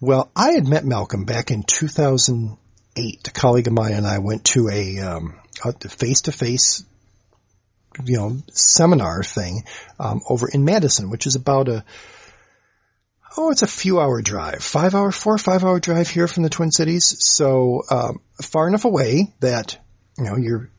Well, 0.00 0.30
I 0.34 0.52
had 0.52 0.66
met 0.66 0.84
Malcolm 0.84 1.24
back 1.24 1.50
in 1.50 1.62
2008. 1.62 3.28
A 3.28 3.30
colleague 3.30 3.66
of 3.66 3.72
mine 3.72 3.92
and 3.92 4.06
I 4.06 4.18
went 4.18 4.44
to 4.46 4.68
a 4.68 4.98
um, 5.00 5.40
face-to-face 5.80 6.84
you 8.04 8.16
know, 8.16 8.36
seminar 8.52 9.22
thing 9.22 9.64
um, 9.98 10.20
over 10.28 10.48
in 10.48 10.64
Madison, 10.64 11.10
which 11.10 11.26
is 11.26 11.36
about 11.36 11.68
a 11.68 11.84
oh, 13.36 13.50
it's 13.50 13.62
a 13.62 13.66
few 13.66 14.00
hour 14.00 14.22
drive, 14.22 14.62
five 14.62 14.94
hour, 14.94 15.10
four 15.10 15.38
five 15.38 15.64
hour 15.64 15.80
drive 15.80 16.08
here 16.08 16.28
from 16.28 16.42
the 16.42 16.50
Twin 16.50 16.70
Cities. 16.70 17.16
So 17.18 17.82
um, 17.90 18.20
far 18.42 18.68
enough 18.68 18.84
away 18.84 19.34
that 19.40 19.78
you 20.18 20.24
know 20.24 20.36
you're 20.36 20.70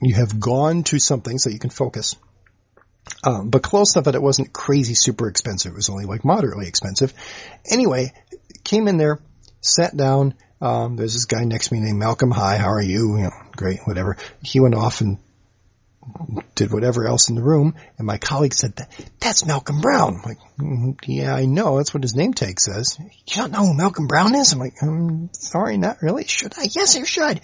you 0.00 0.14
have 0.14 0.38
gone 0.38 0.82
to 0.84 0.98
something 0.98 1.38
so 1.38 1.50
you 1.50 1.58
can 1.58 1.70
focus. 1.70 2.16
Um, 3.22 3.50
but 3.50 3.62
close 3.62 3.94
enough 3.94 4.06
that 4.06 4.14
it 4.14 4.22
wasn't 4.22 4.52
crazy 4.52 4.94
super 4.94 5.28
expensive. 5.28 5.72
It 5.72 5.76
was 5.76 5.90
only 5.90 6.04
like 6.04 6.24
moderately 6.24 6.66
expensive. 6.66 7.12
Anyway, 7.70 8.12
came 8.64 8.88
in 8.88 8.96
there, 8.96 9.18
sat 9.60 9.96
down. 9.96 10.34
Um, 10.60 10.96
there's 10.96 11.12
this 11.12 11.26
guy 11.26 11.44
next 11.44 11.68
to 11.68 11.74
me 11.74 11.80
named 11.80 11.98
Malcolm. 11.98 12.30
Hi, 12.30 12.56
how 12.56 12.70
are 12.70 12.82
you? 12.82 13.16
You 13.16 13.22
know, 13.24 13.32
great, 13.56 13.80
whatever. 13.84 14.16
He 14.42 14.60
went 14.60 14.74
off 14.74 15.00
and 15.00 15.18
did 16.54 16.72
whatever 16.72 17.06
else 17.06 17.28
in 17.28 17.34
the 17.34 17.42
room, 17.42 17.74
and 17.98 18.06
my 18.06 18.18
colleague 18.18 18.54
said, 18.54 18.76
that 18.76 18.90
"That's 19.20 19.46
Malcolm 19.46 19.80
Brown." 19.80 20.16
I'm 20.16 20.22
like, 20.22 20.38
mm, 20.58 20.98
"Yeah, 21.06 21.34
I 21.34 21.46
know. 21.46 21.76
That's 21.76 21.92
what 21.92 22.02
his 22.02 22.14
name 22.14 22.34
tag 22.34 22.60
says." 22.60 22.98
You 22.98 23.36
don't 23.36 23.52
know 23.52 23.66
who 23.66 23.74
Malcolm 23.74 24.06
Brown 24.06 24.34
is? 24.34 24.52
I'm 24.52 24.58
like, 24.58 24.74
"I'm 24.82 25.30
sorry, 25.32 25.76
not 25.76 26.02
really. 26.02 26.24
Should 26.24 26.54
I? 26.58 26.68
Yes, 26.70 26.96
you 26.96 27.04
should." 27.04 27.40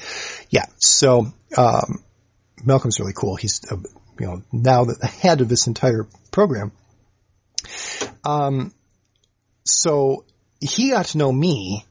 Yeah. 0.51 0.67
So 0.79 1.33
um, 1.57 2.05
Malcolm's 2.65 3.01
really 3.01 3.15
cool. 3.15 3.37
He's 3.37 3.61
uh, 3.71 3.77
you 4.19 4.27
know 4.27 4.43
now 4.53 4.85
the 4.85 5.07
head 5.07 5.41
of 5.41 5.49
this 5.49 5.67
entire 5.67 6.07
program. 6.31 6.73
Um, 8.25 8.73
so 9.65 10.25
he 10.61 10.91
got 10.91 11.07
to 11.07 11.19
know 11.19 11.33
me 11.33 11.85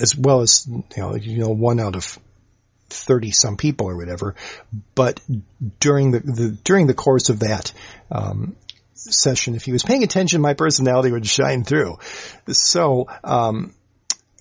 as 0.00 0.16
well 0.16 0.40
as 0.40 0.66
you 0.66 0.84
know, 0.96 1.14
you 1.14 1.38
know, 1.38 1.50
one 1.50 1.80
out 1.80 1.96
of 1.96 2.18
30 2.90 3.30
some 3.30 3.56
people 3.56 3.88
or 3.88 3.96
whatever. 3.96 4.34
But 4.94 5.20
during 5.80 6.12
the, 6.12 6.20
the 6.20 6.58
during 6.64 6.86
the 6.86 6.94
course 6.94 7.28
of 7.28 7.40
that, 7.40 7.72
um, 8.10 8.56
session, 8.96 9.54
if 9.54 9.64
he 9.64 9.72
was 9.72 9.82
paying 9.82 10.02
attention, 10.02 10.40
my 10.40 10.54
personality 10.54 11.12
would 11.12 11.26
shine 11.26 11.64
through. 11.64 11.98
So, 12.48 13.08
um, 13.22 13.74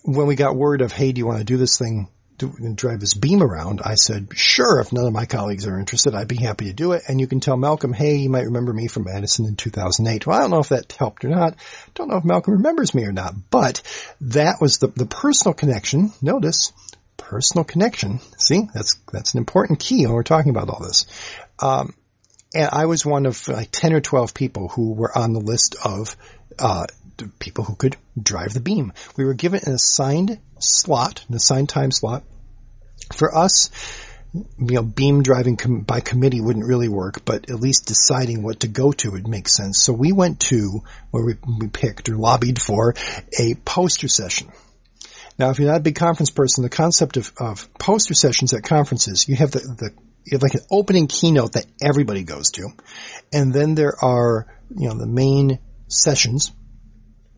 when 0.04 0.28
we 0.28 0.36
got 0.36 0.56
word 0.56 0.82
of, 0.82 0.92
hey, 0.92 1.12
do 1.12 1.20
you 1.20 1.26
want 1.26 1.40
to 1.40 1.44
do 1.44 1.58
this 1.58 1.78
thing, 1.78 2.10
do, 2.38 2.54
drive 2.76 3.00
this 3.00 3.16
beam 3.16 3.42
around? 3.42 3.82
I 3.84 3.96
said, 3.96 4.30
sure, 4.34 4.80
if 4.80 4.94
none 4.94 5.06
of 5.06 5.14
my 5.14 5.26
colleagues 5.26 5.66
are 5.66 5.80
interested, 5.80 6.14
I'd 6.14 6.28
be 6.28 6.36
happy 6.36 6.66
to 6.66 6.74
do 6.74 6.92
it. 6.92 7.04
And 7.08 7.20
you 7.20 7.28
can 7.28 7.40
tell 7.40 7.58
Malcolm, 7.58 7.92
hey, 7.92 8.18
you 8.18 8.30
might 8.30 8.46
remember 8.46 8.72
me 8.72 8.88
from 8.88 9.06
Madison 9.06 9.46
in 9.46 9.56
2008. 9.56 10.28
Well, 10.28 10.38
I 10.38 10.42
don't 10.42 10.52
know 10.52 10.60
if 10.60 10.70
that 10.70 10.92
helped 10.92 11.26
or 11.26 11.30
not. 11.30 11.56
Don't 11.96 12.10
know 12.10 12.18
if 12.18 12.24
Malcolm 12.26 12.56
remembers 12.56 12.94
me 12.94 13.06
or 13.06 13.12
not, 13.12 13.34
but 13.50 13.82
that 14.22 14.62
was 14.62 14.78
the, 14.78 14.88
the 14.88 15.08
personal 15.08 15.54
connection. 15.54 16.12
Notice 16.22 16.72
personal 17.18 17.64
connection. 17.64 18.20
See, 18.38 18.68
that's 18.74 19.00
that's 19.12 19.34
an 19.34 19.40
important 19.40 19.80
key 19.80 20.06
when 20.06 20.16
we're 20.16 20.24
talking 20.24 20.52
about 20.52 20.70
all 20.70 20.84
this. 20.84 21.06
Um, 21.60 21.94
and 22.54 22.70
I 22.72 22.86
was 22.86 23.06
one 23.06 23.26
of 23.26 23.48
like 23.48 23.70
ten 23.72 23.94
or 23.94 24.02
twelve 24.02 24.34
people 24.34 24.70
who 24.70 24.94
were 24.94 25.16
on 25.18 25.34
the 25.34 25.40
list 25.40 25.76
of 25.84 26.16
uh, 26.60 26.86
people 27.40 27.64
who 27.64 27.76
could 27.76 27.98
drive 28.22 28.54
the 28.54 28.60
beam. 28.60 28.94
We 29.18 29.26
were 29.26 29.34
given 29.34 29.62
an 29.66 29.74
assigned 29.74 30.40
slot, 30.60 31.26
an 31.30 31.36
assigned 31.36 31.70
time 31.70 31.92
slot. 31.92 32.24
For 33.14 33.36
us, 33.36 33.70
you 34.34 34.46
know, 34.58 34.84
beam 34.84 35.24
driving 35.24 35.58
com- 35.58 35.82
by 35.82 36.00
committee 36.00 36.42
wouldn't 36.42 36.66
really 36.66 36.90
work, 36.90 37.24
but 37.24 37.50
at 37.50 37.60
least 37.60 37.86
deciding 37.86 38.44
what 38.44 38.62
to 38.62 38.68
go 38.68 38.92
to 38.92 39.12
would 39.12 39.28
make 39.28 39.48
sense. 39.48 39.82
So 39.82 39.94
we 39.94 40.12
went 40.12 40.40
to 40.42 40.82
where 41.12 41.26
we, 41.26 41.36
we 41.60 41.68
picked 41.68 42.10
or 42.10 42.18
lobbied 42.18 42.62
for 42.62 42.96
a 43.40 43.56
poster 43.66 44.08
session. 44.08 44.52
Now, 45.38 45.50
if 45.50 45.60
you're 45.60 45.68
not 45.68 45.78
a 45.78 45.84
big 45.84 45.96
conference 45.96 46.30
person, 46.30 46.64
the 46.64 46.70
concept 46.70 47.18
of, 47.18 47.32
of 47.38 47.74
poster 47.78 48.14
sessions 48.14 48.54
at 48.54 48.64
conferences, 48.64 49.28
you 49.28 49.36
have 49.36 49.52
the, 49.52 49.60
the 49.60 49.92
you 50.24 50.36
have 50.36 50.44
like 50.44 50.56
an 50.56 50.66
opening 50.72 51.08
keynote 51.08 51.54
that 51.54 51.66
everybody 51.84 52.24
goes 52.24 52.52
to, 52.52 52.70
and 53.32 53.54
then 53.54 53.76
there 53.76 53.94
are 54.02 54.48
you 54.76 54.88
know 54.88 54.98
the 54.98 55.08
main 55.08 55.60
sessions. 55.88 56.52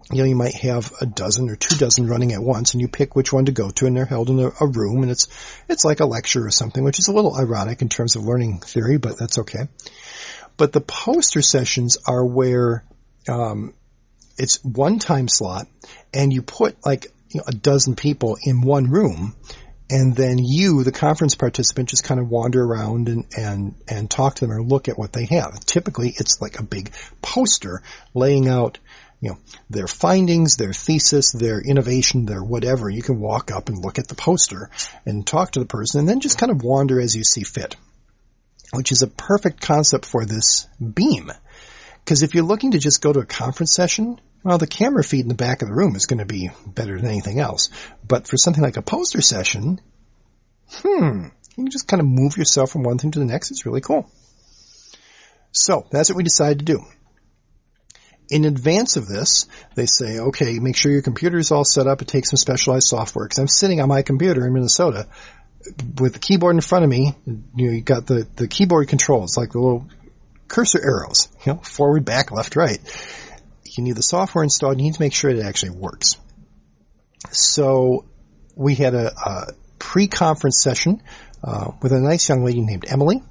You 0.09 0.19
know, 0.19 0.23
you 0.23 0.37
might 0.37 0.55
have 0.55 0.93
a 1.01 1.05
dozen 1.05 1.49
or 1.49 1.57
two 1.57 1.75
dozen 1.75 2.07
running 2.07 2.31
at 2.31 2.41
once, 2.41 2.73
and 2.73 2.79
you 2.79 2.87
pick 2.87 3.13
which 3.13 3.33
one 3.33 3.45
to 3.45 3.51
go 3.51 3.71
to, 3.71 3.87
and 3.87 3.97
they're 3.97 4.05
held 4.05 4.29
in 4.29 4.39
a, 4.39 4.51
a 4.61 4.67
room, 4.67 5.01
and 5.01 5.11
it's 5.11 5.27
it's 5.67 5.83
like 5.83 5.99
a 5.99 6.05
lecture 6.05 6.45
or 6.45 6.51
something, 6.51 6.83
which 6.83 6.99
is 6.99 7.09
a 7.09 7.13
little 7.13 7.35
ironic 7.35 7.81
in 7.81 7.89
terms 7.89 8.15
of 8.15 8.23
learning 8.23 8.59
theory, 8.59 8.97
but 8.97 9.17
that's 9.19 9.39
okay. 9.39 9.67
But 10.55 10.71
the 10.71 10.81
poster 10.81 11.41
sessions 11.41 11.97
are 12.07 12.25
where 12.25 12.85
um, 13.27 13.73
it's 14.37 14.63
one 14.63 14.99
time 14.99 15.27
slot, 15.27 15.67
and 16.13 16.31
you 16.31 16.41
put 16.41 16.85
like 16.85 17.07
you 17.29 17.39
know, 17.39 17.43
a 17.47 17.51
dozen 17.51 17.95
people 17.95 18.37
in 18.43 18.61
one 18.61 18.89
room, 18.89 19.35
and 19.89 20.15
then 20.15 20.37
you, 20.37 20.83
the 20.83 20.91
conference 20.91 21.35
participant, 21.35 21.89
just 21.89 22.03
kind 22.03 22.19
of 22.19 22.29
wander 22.29 22.63
around 22.63 23.07
and, 23.07 23.25
and, 23.37 23.75
and 23.87 24.09
talk 24.11 24.35
to 24.35 24.45
them 24.45 24.55
or 24.55 24.61
look 24.61 24.89
at 24.89 24.97
what 24.97 25.13
they 25.13 25.25
have. 25.25 25.59
Typically, 25.61 26.13
it's 26.17 26.41
like 26.41 26.59
a 26.59 26.63
big 26.63 26.91
poster 27.21 27.81
laying 28.13 28.49
out, 28.49 28.79
you 29.21 29.29
know, 29.29 29.37
their 29.69 29.87
findings, 29.87 30.57
their 30.57 30.73
thesis, 30.73 31.31
their 31.31 31.61
innovation, 31.61 32.25
their 32.25 32.43
whatever. 32.43 32.89
You 32.89 33.01
can 33.01 33.19
walk 33.19 33.49
up 33.49 33.69
and 33.69 33.77
look 33.77 33.97
at 33.97 34.09
the 34.09 34.15
poster 34.15 34.69
and 35.05 35.25
talk 35.25 35.51
to 35.51 35.59
the 35.59 35.65
person 35.65 36.01
and 36.01 36.09
then 36.09 36.19
just 36.19 36.37
kind 36.37 36.51
of 36.51 36.63
wander 36.63 36.99
as 36.99 37.15
you 37.15 37.23
see 37.23 37.43
fit, 37.43 37.77
which 38.73 38.91
is 38.91 39.03
a 39.03 39.07
perfect 39.07 39.61
concept 39.61 40.05
for 40.05 40.25
this 40.25 40.67
beam. 40.81 41.31
Because 42.03 42.23
if 42.23 42.35
you're 42.35 42.43
looking 42.43 42.71
to 42.71 42.79
just 42.79 43.01
go 43.01 43.13
to 43.13 43.19
a 43.19 43.25
conference 43.25 43.73
session, 43.73 44.19
well, 44.47 44.57
the 44.57 44.65
camera 44.65 45.03
feed 45.03 45.21
in 45.21 45.27
the 45.27 45.35
back 45.35 45.61
of 45.61 45.67
the 45.67 45.73
room 45.73 45.95
is 45.97 46.05
going 46.05 46.19
to 46.19 46.25
be 46.25 46.49
better 46.65 46.95
than 46.95 47.09
anything 47.09 47.39
else. 47.39 47.69
But 48.07 48.27
for 48.27 48.37
something 48.37 48.63
like 48.63 48.77
a 48.77 48.81
poster 48.81 49.21
session, 49.21 49.81
hmm, 50.71 51.25
you 51.57 51.63
can 51.63 51.69
just 51.69 51.87
kind 51.87 51.99
of 51.99 52.07
move 52.07 52.37
yourself 52.37 52.71
from 52.71 52.83
one 52.83 52.97
thing 52.97 53.11
to 53.11 53.19
the 53.19 53.25
next. 53.25 53.51
It's 53.51 53.65
really 53.65 53.81
cool. 53.81 54.09
So 55.51 55.85
that's 55.91 56.09
what 56.09 56.15
we 56.15 56.23
decided 56.23 56.59
to 56.59 56.65
do. 56.65 56.85
In 58.29 58.45
advance 58.45 58.95
of 58.95 59.07
this, 59.07 59.47
they 59.75 59.85
say, 59.85 60.19
okay, 60.19 60.59
make 60.59 60.77
sure 60.77 60.91
your 60.91 61.01
computer 61.01 61.37
is 61.37 61.51
all 61.51 61.65
set 61.65 61.87
up. 61.87 62.01
It 62.01 62.07
takes 62.07 62.29
some 62.29 62.37
specialized 62.37 62.87
software. 62.87 63.25
Because 63.25 63.39
I'm 63.39 63.47
sitting 63.47 63.81
on 63.81 63.89
my 63.89 64.01
computer 64.01 64.45
in 64.45 64.53
Minnesota 64.53 65.07
with 65.99 66.13
the 66.13 66.19
keyboard 66.19 66.55
in 66.55 66.61
front 66.61 66.85
of 66.85 66.89
me. 66.89 67.15
You 67.25 67.67
know, 67.67 67.71
you 67.73 67.81
got 67.81 68.05
the, 68.05 68.27
the 68.35 68.47
keyboard 68.47 68.87
controls, 68.87 69.37
like 69.37 69.51
the 69.51 69.59
little 69.59 69.87
cursor 70.47 70.79
arrows, 70.81 71.27
you 71.45 71.53
know, 71.53 71.59
forward, 71.59 72.05
back, 72.05 72.31
left, 72.31 72.55
right. 72.55 72.79
You 73.77 73.83
need 73.83 73.95
the 73.95 74.03
software 74.03 74.43
installed. 74.43 74.79
You 74.79 74.85
need 74.85 74.95
to 74.95 75.01
make 75.01 75.13
sure 75.13 75.29
it 75.29 75.43
actually 75.43 75.71
works. 75.71 76.17
So 77.31 78.05
we 78.55 78.75
had 78.75 78.93
a, 78.93 79.13
a 79.15 79.53
pre-conference 79.79 80.61
session 80.61 81.01
uh, 81.43 81.71
with 81.81 81.91
a 81.91 81.99
nice 81.99 82.27
young 82.29 82.43
lady 82.43 82.61
named 82.61 82.85
Emily. 82.87 83.21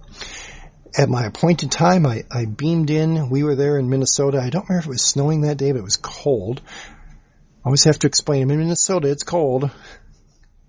At 0.99 1.09
my 1.09 1.26
appointed 1.26 1.71
time, 1.71 2.07
I, 2.07 2.25
I 2.31 2.47
beamed 2.47 2.91
in. 2.91 3.29
We 3.29 3.43
were 3.43 3.55
there 3.55 3.79
in 3.79 3.91
Minnesota. 3.91 4.41
I 4.41 4.49
don't 4.50 4.69
remember 4.69 4.81
if 4.81 4.87
it 4.87 4.91
was 4.91 5.05
snowing 5.05 5.43
that 5.43 5.59
day, 5.59 5.73
but 5.73 5.79
it 5.79 5.85
was 5.85 5.99
cold. 5.99 6.62
I 6.67 7.67
always 7.67 7.85
have 7.85 7.99
to 8.00 8.07
explain. 8.07 8.43
I'm 8.43 8.50
in 8.50 8.59
Minnesota. 8.61 9.09
It's 9.09 9.25
cold. 9.25 9.71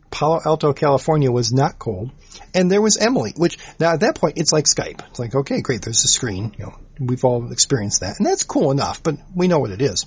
Palo 0.09 0.41
Alto, 0.43 0.73
California 0.73 1.31
was 1.31 1.53
not 1.53 1.77
cold. 1.77 2.11
And 2.53 2.71
there 2.71 2.81
was 2.81 2.97
Emily, 2.97 3.33
which 3.37 3.57
now 3.79 3.93
at 3.93 3.99
that 3.99 4.15
point 4.15 4.37
it's 4.37 4.51
like 4.51 4.65
Skype. 4.65 5.07
It's 5.09 5.19
like, 5.19 5.35
okay, 5.35 5.61
great, 5.61 5.83
there's 5.83 6.03
a 6.03 6.07
screen. 6.07 6.55
You 6.57 6.65
know, 6.65 6.79
we've 6.99 7.23
all 7.23 7.51
experienced 7.51 8.01
that. 8.01 8.17
And 8.17 8.25
that's 8.25 8.43
cool 8.43 8.71
enough, 8.71 9.03
but 9.03 9.15
we 9.35 9.47
know 9.47 9.59
what 9.59 9.71
it 9.71 9.81
is. 9.81 10.05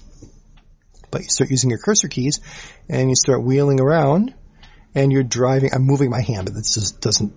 But 1.11 1.23
you 1.23 1.29
start 1.29 1.51
using 1.51 1.71
your 1.71 1.79
cursor 1.79 2.09
keys 2.09 2.41
and 2.89 3.09
you 3.09 3.17
start 3.17 3.43
wheeling 3.43 3.81
around 3.81 4.35
and 4.95 5.13
you're 5.13 5.23
driving. 5.23 5.71
I'm 5.73 5.83
moving 5.83 6.11
my 6.11 6.21
hand, 6.21 6.47
but 6.47 6.55
this 6.55 6.75
just 6.75 7.01
doesn't 7.01 7.33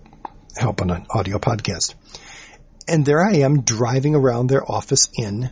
help 0.56 0.82
on 0.82 0.90
an 0.90 1.06
audio 1.10 1.38
podcast. 1.38 1.94
And 2.86 3.04
there 3.04 3.24
I 3.24 3.38
am 3.38 3.62
driving 3.62 4.14
around 4.14 4.48
their 4.48 4.70
office 4.70 5.08
in 5.16 5.50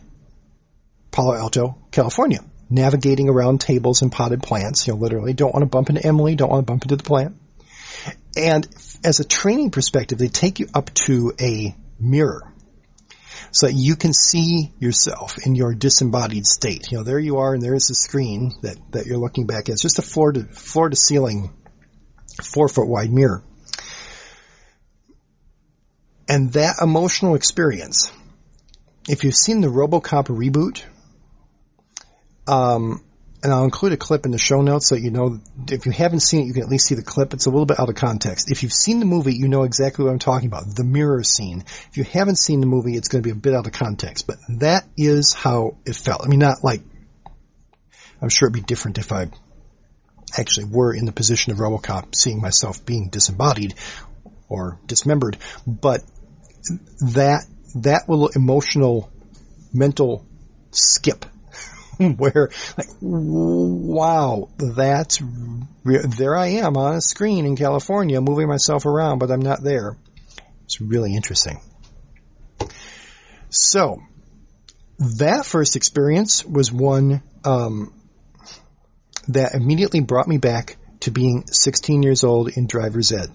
Palo 1.11 1.35
Alto, 1.35 1.77
California 1.91 2.39
navigating 2.69 3.29
around 3.29 3.61
tables 3.61 4.01
and 4.01 4.11
potted 4.11 4.41
plants. 4.41 4.87
You 4.87 4.93
know, 4.93 4.99
literally 4.99 5.33
don't 5.33 5.53
want 5.53 5.63
to 5.63 5.69
bump 5.69 5.89
into 5.89 6.05
Emily, 6.05 6.35
don't 6.35 6.49
want 6.49 6.65
to 6.65 6.71
bump 6.71 6.83
into 6.83 6.95
the 6.95 7.03
plant. 7.03 7.35
And 8.35 8.67
as 9.03 9.19
a 9.19 9.23
training 9.23 9.71
perspective, 9.71 10.17
they 10.17 10.27
take 10.27 10.59
you 10.59 10.67
up 10.73 10.93
to 11.05 11.33
a 11.39 11.75
mirror 11.99 12.52
so 13.53 13.67
that 13.67 13.73
you 13.73 13.95
can 13.95 14.13
see 14.13 14.71
yourself 14.79 15.37
in 15.45 15.53
your 15.53 15.75
disembodied 15.75 16.45
state. 16.45 16.91
You 16.91 16.97
know, 16.97 17.03
there 17.03 17.19
you 17.19 17.37
are 17.37 17.53
and 17.53 17.61
there 17.61 17.75
is 17.75 17.89
a 17.91 17.95
screen 17.95 18.51
that, 18.63 18.77
that 18.91 19.05
you're 19.05 19.19
looking 19.19 19.45
back 19.45 19.69
at. 19.69 19.73
It's 19.73 19.81
just 19.83 19.99
a 19.99 20.01
floor 20.01 20.33
to, 20.33 20.43
floor 20.45 20.89
to 20.89 20.95
ceiling, 20.95 21.53
four 22.43 22.67
foot 22.67 22.87
wide 22.87 23.11
mirror. 23.11 23.43
And 26.27 26.51
that 26.53 26.77
emotional 26.81 27.35
experience, 27.35 28.11
if 29.07 29.23
you've 29.23 29.35
seen 29.35 29.61
the 29.61 29.67
RoboCop 29.67 30.27
reboot, 30.27 30.81
um, 32.47 33.03
and 33.43 33.51
I'll 33.51 33.65
include 33.65 33.91
a 33.91 33.97
clip 33.97 34.25
in 34.25 34.31
the 34.31 34.37
show 34.37 34.61
notes 34.61 34.87
so 34.87 34.95
you 34.95 35.11
know 35.11 35.41
if 35.69 35.85
you 35.85 35.91
haven't 35.91 36.21
seen 36.21 36.43
it, 36.43 36.45
you 36.45 36.53
can 36.53 36.63
at 36.63 36.69
least 36.69 36.87
see 36.87 36.95
the 36.95 37.03
clip. 37.03 37.33
It's 37.33 37.45
a 37.45 37.49
little 37.49 37.65
bit 37.65 37.77
out 37.77 37.89
of 37.89 37.95
context. 37.95 38.49
If 38.49 38.63
you've 38.63 38.73
seen 38.73 38.99
the 38.99 39.05
movie, 39.05 39.35
you 39.35 39.49
know 39.49 39.63
exactly 39.63 40.05
what 40.05 40.11
I'm 40.11 40.19
talking 40.19 40.47
about. 40.47 40.73
The 40.73 40.85
mirror 40.85 41.23
scene. 41.23 41.65
If 41.89 41.97
you 41.97 42.05
haven't 42.05 42.37
seen 42.37 42.61
the 42.61 42.67
movie, 42.67 42.95
it's 42.95 43.09
going 43.09 43.21
to 43.21 43.27
be 43.27 43.31
a 43.31 43.35
bit 43.35 43.53
out 43.53 43.67
of 43.67 43.73
context, 43.73 44.27
but 44.27 44.37
that 44.59 44.87
is 44.95 45.33
how 45.33 45.77
it 45.85 45.95
felt. 45.95 46.25
I 46.25 46.29
mean, 46.29 46.39
not 46.39 46.63
like, 46.63 46.81
I'm 48.21 48.29
sure 48.29 48.47
it'd 48.47 48.53
be 48.53 48.61
different 48.61 48.97
if 48.97 49.11
I 49.11 49.29
actually 50.37 50.67
were 50.67 50.93
in 50.95 51.05
the 51.05 51.11
position 51.11 51.51
of 51.51 51.59
Robocop, 51.59 52.15
seeing 52.15 52.41
myself 52.41 52.85
being 52.85 53.09
disembodied 53.09 53.75
or 54.47 54.79
dismembered, 54.85 55.37
but 55.67 56.01
that, 57.01 57.45
that 57.75 58.07
little 58.07 58.29
emotional, 58.29 59.11
mental 59.73 60.25
skip 60.71 61.25
where 62.17 62.49
like 62.77 62.87
wow 63.01 64.49
that's 64.57 65.21
re- 65.83 66.05
there 66.05 66.35
I 66.35 66.47
am 66.47 66.77
on 66.77 66.95
a 66.95 67.01
screen 67.01 67.45
in 67.45 67.55
California 67.55 68.19
moving 68.21 68.47
myself 68.47 68.85
around 68.85 69.19
but 69.19 69.31
I'm 69.31 69.41
not 69.41 69.63
there. 69.63 69.97
It's 70.65 70.81
really 70.81 71.15
interesting. 71.15 71.59
So 73.49 74.01
that 74.97 75.45
first 75.45 75.75
experience 75.75 76.45
was 76.45 76.71
one 76.71 77.21
um, 77.43 77.93
that 79.27 79.53
immediately 79.53 79.99
brought 79.99 80.27
me 80.27 80.37
back 80.37 80.77
to 81.01 81.11
being 81.11 81.45
16 81.47 82.01
years 82.01 82.23
old 82.23 82.49
in 82.49 82.65
driver's 82.67 83.11
ed. 83.11 83.29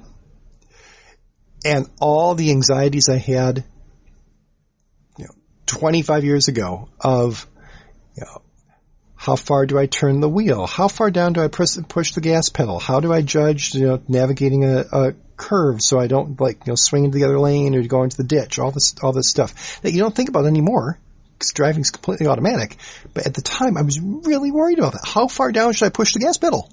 And 1.65 1.89
all 2.01 2.35
the 2.35 2.51
anxieties 2.51 3.09
I 3.09 3.19
had 3.19 3.65
you 5.19 5.25
know 5.25 5.35
25 5.67 6.25
years 6.25 6.49
ago 6.49 6.89
of 7.01 7.47
you 8.17 8.25
know, 8.25 8.43
how 9.19 9.35
far 9.35 9.67
do 9.67 9.77
I 9.77 9.87
turn 9.87 10.21
the 10.21 10.29
wheel? 10.29 10.69
How 10.69 10.87
far 10.87 11.11
down 11.11 11.33
do 11.33 11.43
I 11.43 11.49
push, 11.49 11.77
push 11.89 12.13
the 12.13 12.21
gas 12.21 12.51
pedal? 12.51 12.79
How 12.79 13.01
do 13.01 13.13
I 13.13 13.21
judge, 13.21 13.75
you 13.75 13.85
know, 13.89 14.03
navigating 14.07 14.65
a, 14.65 14.85
a 14.93 15.15
curve 15.37 15.83
so 15.83 15.99
I 15.99 16.07
don't 16.07 16.41
like, 16.41 16.65
you 16.65 16.71
know, 16.71 16.77
swing 16.77 17.05
into 17.05 17.19
the 17.19 17.25
other 17.25 17.41
lane 17.41 17.75
or 17.75 17.83
go 17.83 18.05
into 18.05 18.17
the 18.17 18.23
ditch? 18.23 18.61
All 18.61 18.71
this, 18.71 18.95
all 19.03 19.13
this 19.13 19.29
stuff 19.29 19.83
that 19.83 19.93
you 19.93 19.99
don't 19.99 20.15
think 20.15 20.29
about 20.29 20.47
anymore 20.47 21.01
because 21.33 21.51
driving's 21.51 21.91
completely 21.91 22.29
automatic. 22.29 22.77
But 23.13 23.27
at 23.27 23.35
the 23.35 23.43
time, 23.43 23.77
I 23.77 23.83
was 23.83 23.99
really 24.01 24.53
worried 24.53 24.79
about 24.79 24.93
that. 24.93 25.05
How 25.05 25.27
far 25.27 25.51
down 25.51 25.73
should 25.73 25.87
I 25.87 25.91
push 25.91 26.13
the 26.13 26.21
gas 26.21 26.39
pedal? 26.39 26.71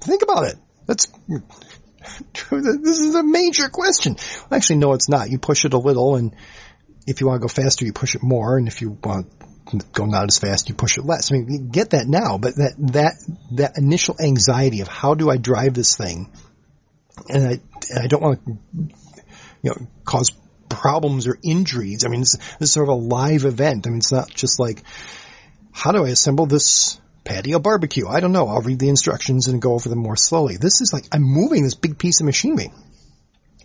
Think 0.00 0.22
about 0.22 0.48
it. 0.48 0.56
That's 0.86 1.06
this 2.50 2.98
is 2.98 3.14
a 3.14 3.22
major 3.22 3.68
question. 3.68 4.16
Actually, 4.50 4.78
no, 4.78 4.94
it's 4.94 5.08
not. 5.08 5.30
You 5.30 5.38
push 5.38 5.64
it 5.64 5.74
a 5.74 5.78
little, 5.78 6.16
and 6.16 6.34
if 7.06 7.20
you 7.20 7.28
want 7.28 7.40
to 7.40 7.46
go 7.46 7.48
faster, 7.48 7.84
you 7.84 7.92
push 7.92 8.16
it 8.16 8.22
more, 8.24 8.58
and 8.58 8.66
if 8.66 8.80
you 8.80 8.98
want 9.02 9.30
going 9.92 10.14
out 10.14 10.28
as 10.28 10.38
fast, 10.38 10.68
you 10.68 10.74
push 10.74 10.98
it 10.98 11.04
less. 11.04 11.30
I 11.30 11.36
mean, 11.36 11.48
you 11.50 11.58
get 11.58 11.90
that 11.90 12.06
now, 12.06 12.38
but 12.38 12.56
that, 12.56 12.74
that, 12.92 13.12
that 13.52 13.72
initial 13.76 14.16
anxiety 14.20 14.80
of 14.80 14.88
how 14.88 15.14
do 15.14 15.30
I 15.30 15.36
drive 15.36 15.74
this 15.74 15.96
thing? 15.96 16.30
And 17.28 17.46
I, 17.46 17.60
and 17.90 17.98
I 18.02 18.06
don't 18.06 18.22
want 18.22 18.44
to, 18.44 18.58
you 19.62 19.70
know, 19.70 19.86
cause 20.04 20.32
problems 20.68 21.26
or 21.26 21.38
injuries. 21.42 22.04
I 22.04 22.08
mean, 22.08 22.20
this, 22.20 22.36
this 22.36 22.68
is 22.68 22.72
sort 22.72 22.88
of 22.88 22.94
a 22.94 22.98
live 22.98 23.44
event. 23.44 23.86
I 23.86 23.90
mean, 23.90 23.98
it's 23.98 24.12
not 24.12 24.30
just 24.30 24.60
like, 24.60 24.82
how 25.72 25.92
do 25.92 26.04
I 26.04 26.08
assemble 26.08 26.46
this 26.46 27.00
patio 27.24 27.58
barbecue? 27.58 28.08
I 28.08 28.20
don't 28.20 28.32
know. 28.32 28.48
I'll 28.48 28.62
read 28.62 28.78
the 28.78 28.88
instructions 28.88 29.48
and 29.48 29.60
go 29.60 29.74
over 29.74 29.88
them 29.88 29.98
more 29.98 30.16
slowly. 30.16 30.56
This 30.56 30.80
is 30.80 30.92
like, 30.92 31.06
I'm 31.12 31.22
moving 31.22 31.62
this 31.62 31.74
big 31.74 31.98
piece 31.98 32.20
of 32.20 32.26
machinery. 32.26 32.72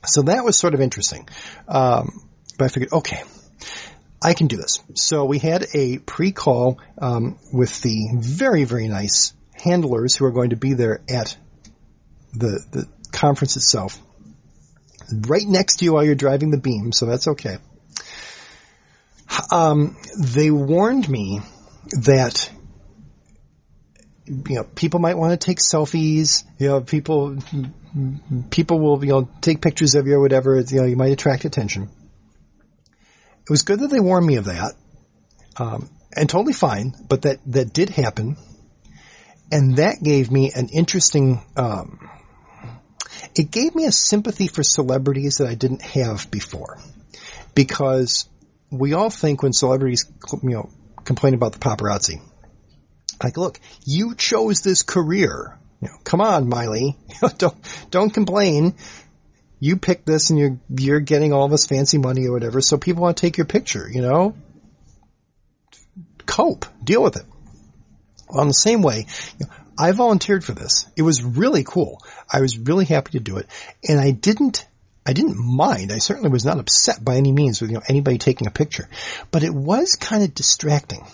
So 0.05 0.23
that 0.23 0.43
was 0.43 0.57
sort 0.57 0.73
of 0.73 0.81
interesting. 0.81 1.27
Um, 1.67 2.27
but 2.57 2.65
I 2.65 2.67
figured, 2.67 2.93
okay, 2.93 3.23
I 4.23 4.33
can 4.33 4.47
do 4.47 4.55
this. 4.55 4.79
So 4.95 5.25
we 5.25 5.37
had 5.37 5.67
a 5.73 5.97
pre-call 5.97 6.79
um, 6.97 7.37
with 7.51 7.81
the 7.81 8.07
very, 8.15 8.63
very 8.63 8.87
nice 8.87 9.33
handlers 9.53 10.15
who 10.15 10.25
are 10.25 10.31
going 10.31 10.51
to 10.51 10.55
be 10.55 10.73
there 10.73 11.01
at 11.09 11.35
the, 12.33 12.63
the 12.71 12.87
conference 13.11 13.57
itself. 13.57 13.99
Right 15.11 15.45
next 15.45 15.77
to 15.77 15.85
you 15.85 15.93
while 15.93 16.05
you're 16.05 16.15
driving 16.15 16.51
the 16.51 16.57
beam, 16.57 16.93
so 16.93 17.05
that's 17.05 17.27
okay. 17.27 17.57
Um, 19.51 19.97
they 20.17 20.49
warned 20.49 21.09
me 21.09 21.41
that 22.03 22.49
you 24.25 24.55
know 24.55 24.63
people 24.63 24.99
might 25.01 25.17
want 25.17 25.39
to 25.39 25.45
take 25.45 25.57
selfies. 25.59 26.45
You 26.57 26.67
know, 26.69 26.81
people 26.81 27.37
people 28.49 28.79
will 28.79 29.03
you 29.03 29.11
know 29.11 29.29
take 29.41 29.61
pictures 29.61 29.95
of 29.95 30.07
you 30.07 30.15
or 30.15 30.21
whatever. 30.21 30.59
You 30.59 30.79
know, 30.79 30.85
you 30.85 30.95
might 30.95 31.11
attract 31.11 31.45
attention 31.45 31.89
it 33.43 33.49
was 33.49 33.63
good 33.63 33.79
that 33.81 33.89
they 33.89 33.99
warned 33.99 34.25
me 34.25 34.37
of 34.37 34.45
that, 34.45 34.73
um, 35.57 35.89
and 36.15 36.29
totally 36.29 36.53
fine. 36.53 36.93
But 37.07 37.23
that 37.23 37.39
that 37.47 37.73
did 37.73 37.89
happen, 37.89 38.37
and 39.51 39.77
that 39.77 40.01
gave 40.01 40.31
me 40.31 40.51
an 40.55 40.69
interesting. 40.69 41.43
Um, 41.57 42.09
it 43.35 43.51
gave 43.51 43.75
me 43.75 43.85
a 43.85 43.91
sympathy 43.91 44.47
for 44.47 44.63
celebrities 44.63 45.37
that 45.37 45.47
I 45.47 45.55
didn't 45.55 45.81
have 45.81 46.29
before, 46.31 46.79
because 47.55 48.29
we 48.71 48.93
all 48.93 49.09
think 49.09 49.43
when 49.43 49.53
celebrities, 49.53 50.05
you 50.41 50.49
know, 50.49 50.69
complain 51.03 51.33
about 51.33 51.51
the 51.53 51.59
paparazzi, 51.59 52.21
like, 53.21 53.37
look, 53.37 53.59
you 53.85 54.15
chose 54.15 54.61
this 54.61 54.83
career. 54.83 55.57
You 55.81 55.89
know, 55.89 55.97
come 56.03 56.21
on, 56.21 56.47
Miley, 56.47 56.97
don't 57.37 57.55
don't 57.91 58.13
complain 58.13 58.75
you 59.63 59.77
pick 59.77 60.03
this 60.03 60.29
and 60.29 60.37
you're 60.37 60.59
you're 60.77 60.99
getting 60.99 61.31
all 61.31 61.47
this 61.47 61.65
fancy 61.65 61.97
money 61.97 62.27
or 62.27 62.33
whatever, 62.33 62.59
so 62.59 62.77
people 62.77 63.03
want 63.03 63.15
to 63.15 63.21
take 63.21 63.37
your 63.37 63.45
picture, 63.45 63.89
you 63.89 64.01
know? 64.01 64.35
Cope. 66.25 66.65
Deal 66.83 67.01
with 67.01 67.15
it. 67.15 67.23
In 68.37 68.47
the 68.47 68.53
same 68.53 68.81
way, 68.81 69.07
you 69.39 69.45
know, 69.45 69.53
I 69.77 69.93
volunteered 69.93 70.43
for 70.43 70.51
this. 70.51 70.85
It 70.97 71.03
was 71.03 71.23
really 71.23 71.63
cool. 71.63 72.01
I 72.29 72.41
was 72.41 72.57
really 72.57 72.83
happy 72.83 73.11
to 73.11 73.21
do 73.21 73.37
it. 73.37 73.47
And 73.87 74.01
I 74.01 74.11
didn't 74.11 74.65
I 75.05 75.13
didn't 75.13 75.37
mind. 75.37 75.93
I 75.93 75.99
certainly 75.99 76.29
was 76.29 76.43
not 76.43 76.59
upset 76.59 77.03
by 77.03 77.15
any 77.15 77.31
means 77.31 77.61
with 77.61 77.71
you 77.71 77.77
know 77.77 77.83
anybody 77.87 78.17
taking 78.17 78.47
a 78.47 78.51
picture. 78.51 78.89
But 79.31 79.43
it 79.43 79.53
was 79.53 79.95
kind 79.95 80.23
of 80.23 80.33
distracting 80.33 81.05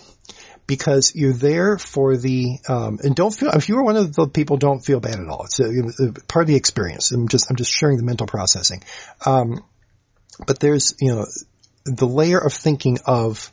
because 0.70 1.16
you're 1.16 1.32
there 1.32 1.78
for 1.78 2.16
the 2.16 2.60
um, 2.68 3.00
and 3.02 3.16
don't 3.16 3.34
feel 3.34 3.50
if 3.50 3.68
you 3.68 3.76
are 3.76 3.82
one 3.82 3.96
of 3.96 4.14
the 4.14 4.28
people 4.28 4.56
don't 4.56 4.78
feel 4.78 5.00
bad 5.00 5.18
at 5.18 5.26
all. 5.26 5.46
It's 5.46 5.58
a, 5.58 5.64
a 5.66 6.12
part 6.28 6.44
of 6.44 6.46
the 6.46 6.54
experience. 6.54 7.10
I'm 7.10 7.26
just 7.26 7.50
I'm 7.50 7.56
just 7.56 7.72
sharing 7.72 7.96
the 7.96 8.04
mental 8.04 8.28
processing. 8.28 8.84
Um, 9.26 9.64
but 10.46 10.60
there's 10.60 10.94
you 11.00 11.08
know 11.08 11.26
the 11.86 12.06
layer 12.06 12.38
of 12.38 12.52
thinking 12.52 12.98
of 13.04 13.50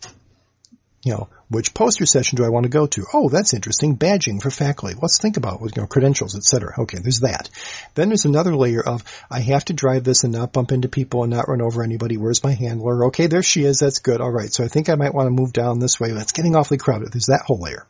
you 1.03 1.13
know, 1.13 1.29
which 1.49 1.73
poster 1.73 2.05
session 2.05 2.36
do 2.36 2.43
I 2.43 2.49
want 2.49 2.63
to 2.63 2.69
go 2.69 2.88
to? 2.88 3.05
Oh, 3.13 3.29
that's 3.29 3.53
interesting. 3.53 3.97
Badging 3.97 4.41
for 4.41 4.49
faculty. 4.49 4.95
Let's 5.01 5.21
think 5.21 5.38
about 5.38 5.62
you 5.62 5.81
know, 5.81 5.88
credentials, 5.88 6.36
etc. 6.36 6.73
Okay, 6.79 6.97
there's 6.99 7.21
that. 7.21 7.49
Then 7.95 8.10
there's 8.10 8.25
another 8.25 8.55
layer 8.55 8.81
of 8.81 9.03
I 9.29 9.39
have 9.39 9.65
to 9.65 9.73
drive 9.73 10.03
this 10.03 10.23
and 10.23 10.33
not 10.33 10.53
bump 10.53 10.71
into 10.71 10.89
people 10.89 11.23
and 11.23 11.31
not 11.31 11.47
run 11.47 11.62
over 11.62 11.83
anybody. 11.83 12.17
Where's 12.17 12.43
my 12.43 12.53
handler? 12.53 13.05
Okay, 13.05 13.27
there 13.27 13.43
she 13.43 13.63
is. 13.63 13.79
That's 13.79 13.99
good. 13.99 14.21
All 14.21 14.31
right. 14.31 14.51
So 14.51 14.63
I 14.63 14.67
think 14.67 14.89
I 14.89 14.95
might 14.95 15.13
want 15.13 15.27
to 15.27 15.41
move 15.41 15.53
down 15.53 15.79
this 15.79 15.99
way. 15.99 16.12
That's 16.12 16.33
getting 16.33 16.55
awfully 16.55 16.77
crowded. 16.77 17.13
There's 17.13 17.27
that 17.27 17.43
whole 17.45 17.62
layer. 17.62 17.88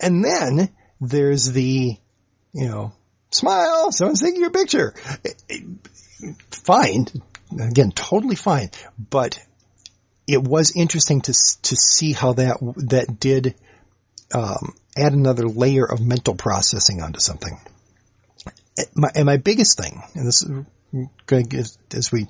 And 0.00 0.24
then 0.24 0.68
there's 1.00 1.52
the, 1.52 1.96
you 2.52 2.68
know, 2.68 2.92
smile. 3.30 3.92
Someone's 3.92 4.20
taking 4.20 4.40
your 4.40 4.50
picture. 4.50 4.94
Fine. 6.50 7.06
Again, 7.58 7.92
totally 7.92 8.36
fine. 8.36 8.70
But 8.98 9.38
it 10.26 10.42
was 10.42 10.74
interesting 10.74 11.20
to 11.22 11.32
to 11.32 11.76
see 11.76 12.12
how 12.12 12.32
that 12.34 12.58
that 12.88 13.20
did 13.20 13.54
um, 14.32 14.74
add 14.96 15.12
another 15.12 15.46
layer 15.48 15.84
of 15.84 16.00
mental 16.00 16.34
processing 16.34 17.02
onto 17.02 17.20
something. 17.20 17.58
My, 18.94 19.10
and 19.14 19.26
my 19.26 19.36
biggest 19.36 19.78
thing, 19.78 20.02
and 20.14 20.26
this 20.26 20.42
is 20.42 20.64
going 21.26 21.48
to 21.50 21.58
as 21.58 22.10
we 22.10 22.24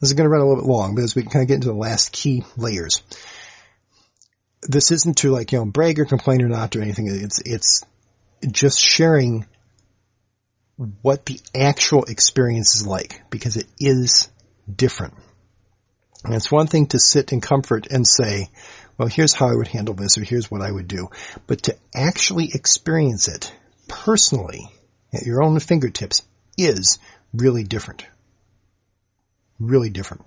this 0.00 0.10
is 0.10 0.14
going 0.14 0.24
to 0.24 0.30
run 0.30 0.40
a 0.40 0.48
little 0.48 0.62
bit 0.62 0.70
long, 0.70 0.94
but 0.94 1.04
as 1.04 1.14
we 1.14 1.22
kind 1.22 1.42
of 1.42 1.48
get 1.48 1.56
into 1.56 1.68
the 1.68 1.74
last 1.74 2.12
key 2.12 2.42
layers, 2.56 3.02
this 4.62 4.90
isn't 4.90 5.18
to 5.18 5.30
like 5.30 5.52
you 5.52 5.58
know 5.58 5.66
brag 5.66 6.00
or 6.00 6.06
complain 6.06 6.42
or 6.42 6.48
not 6.48 6.74
or 6.74 6.82
anything. 6.82 7.06
It's 7.08 7.40
it's 7.44 7.84
just 8.50 8.80
sharing 8.80 9.46
what 11.02 11.26
the 11.26 11.38
actual 11.54 12.04
experience 12.04 12.76
is 12.76 12.86
like 12.86 13.20
because 13.30 13.56
it 13.56 13.66
is 13.78 14.30
different. 14.74 15.14
And 16.24 16.34
it's 16.34 16.52
one 16.52 16.66
thing 16.66 16.86
to 16.88 16.98
sit 16.98 17.32
in 17.32 17.40
comfort 17.40 17.86
and 17.90 18.06
say, 18.06 18.50
well, 18.98 19.08
here's 19.08 19.32
how 19.32 19.48
I 19.48 19.54
would 19.54 19.68
handle 19.68 19.94
this 19.94 20.18
or 20.18 20.24
here's 20.24 20.50
what 20.50 20.60
I 20.60 20.70
would 20.70 20.88
do. 20.88 21.08
But 21.46 21.62
to 21.64 21.76
actually 21.94 22.50
experience 22.52 23.28
it 23.28 23.52
personally 23.88 24.70
at 25.12 25.22
your 25.22 25.42
own 25.42 25.58
fingertips 25.60 26.22
is 26.58 26.98
really 27.32 27.64
different. 27.64 28.04
Really 29.58 29.90
different. 29.90 30.24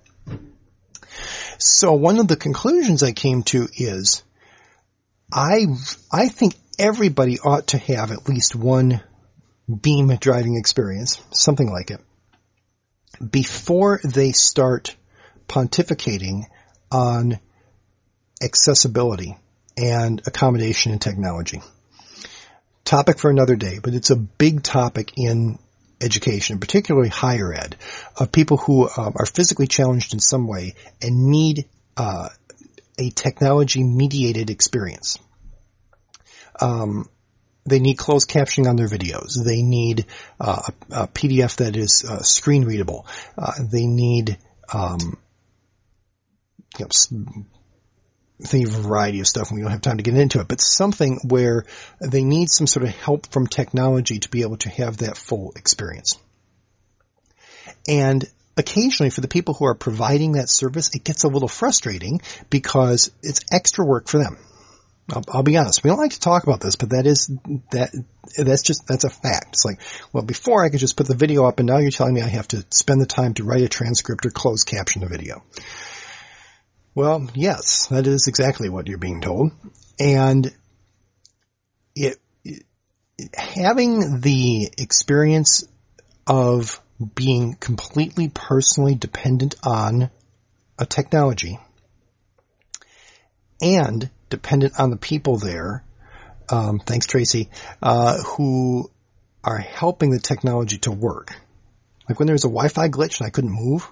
So 1.59 1.93
one 1.93 2.19
of 2.19 2.27
the 2.27 2.35
conclusions 2.35 3.03
I 3.03 3.11
came 3.11 3.43
to 3.43 3.67
is 3.75 4.23
I, 5.31 5.67
I 6.11 6.27
think 6.29 6.55
everybody 6.79 7.39
ought 7.39 7.67
to 7.67 7.77
have 7.77 8.11
at 8.11 8.27
least 8.27 8.55
one 8.55 9.01
beam 9.81 10.07
driving 10.19 10.55
experience, 10.57 11.21
something 11.31 11.69
like 11.69 11.91
it, 11.91 12.01
before 13.31 13.99
they 14.03 14.31
start 14.31 14.95
pontificating 15.47 16.43
on 16.91 17.39
accessibility 18.41 19.37
and 19.77 20.21
accommodation 20.27 20.91
and 20.91 21.01
technology. 21.01 21.61
Topic 22.85 23.17
for 23.17 23.31
another 23.31 23.55
day, 23.55 23.79
but 23.81 23.93
it's 23.93 24.09
a 24.09 24.15
big 24.15 24.61
topic 24.61 25.13
in 25.17 25.57
education, 26.01 26.59
particularly 26.59 27.09
higher 27.09 27.53
ed, 27.53 27.75
of 28.17 28.31
people 28.31 28.57
who 28.57 28.89
um, 28.89 29.13
are 29.15 29.25
physically 29.25 29.67
challenged 29.67 30.13
in 30.13 30.19
some 30.19 30.47
way 30.47 30.75
and 31.01 31.27
need 31.27 31.65
uh, 31.95 32.29
a 32.99 33.09
technology 33.09 33.83
mediated 33.83 34.49
experience. 34.49 35.17
Um, 36.59 37.09
they 37.65 37.79
need 37.79 37.97
closed 37.97 38.29
captioning 38.29 38.67
on 38.67 38.75
their 38.75 38.89
videos. 38.89 39.41
They 39.41 39.61
need 39.61 40.05
uh, 40.39 40.63
a, 40.91 41.03
a, 41.03 41.07
PDF 41.07 41.57
that 41.57 41.75
is 41.77 42.03
uh, 42.03 42.21
screen 42.21 42.65
readable. 42.65 43.07
Uh, 43.37 43.53
they 43.71 43.85
need 43.85 44.37
um, 44.71 45.17
you 46.79 46.85
know, 46.85 47.45
a 48.51 48.65
variety 48.65 49.19
of 49.19 49.27
stuff, 49.27 49.49
and 49.49 49.57
we 49.57 49.61
don't 49.61 49.71
have 49.71 49.81
time 49.81 49.97
to 49.97 50.03
get 50.03 50.15
into 50.15 50.39
it. 50.39 50.47
But 50.47 50.61
something 50.61 51.19
where 51.27 51.65
they 51.99 52.23
need 52.23 52.49
some 52.49 52.67
sort 52.67 52.83
of 52.83 52.95
help 52.95 53.27
from 53.27 53.47
technology 53.47 54.19
to 54.19 54.29
be 54.29 54.41
able 54.41 54.57
to 54.57 54.69
have 54.69 54.97
that 54.97 55.17
full 55.17 55.53
experience. 55.55 56.17
And 57.87 58.25
occasionally 58.57 59.09
for 59.09 59.21
the 59.21 59.27
people 59.27 59.53
who 59.53 59.65
are 59.65 59.75
providing 59.75 60.33
that 60.33 60.49
service, 60.49 60.93
it 60.93 61.03
gets 61.03 61.23
a 61.23 61.27
little 61.27 61.47
frustrating 61.47 62.21
because 62.49 63.11
it's 63.21 63.41
extra 63.51 63.85
work 63.85 64.07
for 64.07 64.17
them. 64.17 64.37
I'll, 65.11 65.23
I'll, 65.27 65.43
be 65.43 65.57
honest. 65.57 65.83
We 65.83 65.89
don't 65.89 65.99
like 65.99 66.11
to 66.11 66.19
talk 66.19 66.43
about 66.43 66.61
this, 66.61 66.77
but 66.77 66.91
that 66.91 67.05
is 67.05 67.27
that 67.71 67.91
that's 68.37 68.61
just 68.61 68.87
that's 68.87 69.03
a 69.03 69.09
fact. 69.09 69.49
It's 69.49 69.65
like, 69.65 69.81
well, 70.13 70.23
before 70.23 70.63
I 70.63 70.69
could 70.69 70.79
just 70.79 70.95
put 70.95 71.07
the 71.07 71.15
video 71.15 71.45
up, 71.45 71.59
and 71.59 71.67
now 71.67 71.79
you're 71.79 71.91
telling 71.91 72.13
me 72.13 72.21
I 72.21 72.29
have 72.29 72.47
to 72.49 72.65
spend 72.69 73.01
the 73.01 73.05
time 73.05 73.33
to 73.33 73.43
write 73.43 73.63
a 73.63 73.67
transcript 73.67 74.25
or 74.25 74.29
close 74.29 74.63
caption 74.63 75.01
the 75.01 75.09
video. 75.09 75.43
Well, 76.95 77.27
yes, 77.33 77.87
that 77.87 78.05
is 78.05 78.27
exactly 78.27 78.69
what 78.69 78.87
you're 78.87 78.99
being 78.99 79.21
told, 79.21 79.51
and 79.99 80.53
it, 81.95 82.17
it 82.43 82.63
having 83.33 84.21
the 84.21 84.69
experience 84.77 85.65
of 86.27 86.79
being 87.15 87.55
completely 87.55 88.29
personally 88.29 88.95
dependent 88.95 89.55
on 89.63 90.09
a 90.77 90.85
technology 90.85 91.59
and 93.61 94.09
dependent 94.29 94.79
on 94.79 94.89
the 94.89 94.97
people 94.97 95.37
there, 95.37 95.83
um, 96.49 96.79
thanks 96.79 97.07
Tracy, 97.07 97.49
uh, 97.81 98.21
who 98.21 98.91
are 99.43 99.57
helping 99.57 100.11
the 100.11 100.19
technology 100.19 100.77
to 100.79 100.91
work. 100.91 101.33
Like 102.07 102.19
when 102.19 102.27
there 102.27 102.33
was 102.33 102.45
a 102.45 102.49
Wi-Fi 102.49 102.89
glitch 102.89 103.19
and 103.19 103.27
I 103.27 103.29
couldn't 103.29 103.51
move, 103.51 103.87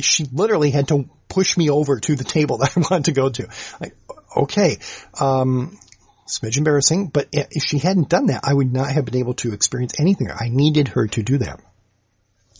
she 0.00 0.24
literally 0.32 0.70
had 0.70 0.88
to 0.88 1.08
push 1.28 1.56
me 1.56 1.70
over 1.70 1.98
to 2.00 2.16
the 2.16 2.24
table 2.24 2.58
that 2.58 2.76
I 2.76 2.80
wanted 2.80 3.06
to 3.06 3.12
go 3.12 3.28
to. 3.28 3.48
Like, 3.80 3.96
okay, 4.36 4.78
um, 5.20 5.78
smidge 6.26 6.58
embarrassing, 6.58 7.08
but 7.08 7.28
if 7.32 7.62
she 7.62 7.78
hadn't 7.78 8.08
done 8.08 8.26
that, 8.26 8.40
I 8.44 8.54
would 8.54 8.72
not 8.72 8.90
have 8.90 9.04
been 9.04 9.16
able 9.16 9.34
to 9.34 9.52
experience 9.52 9.94
anything. 9.98 10.30
I 10.30 10.48
needed 10.48 10.88
her 10.88 11.06
to 11.08 11.22
do 11.22 11.38
that. 11.38 11.60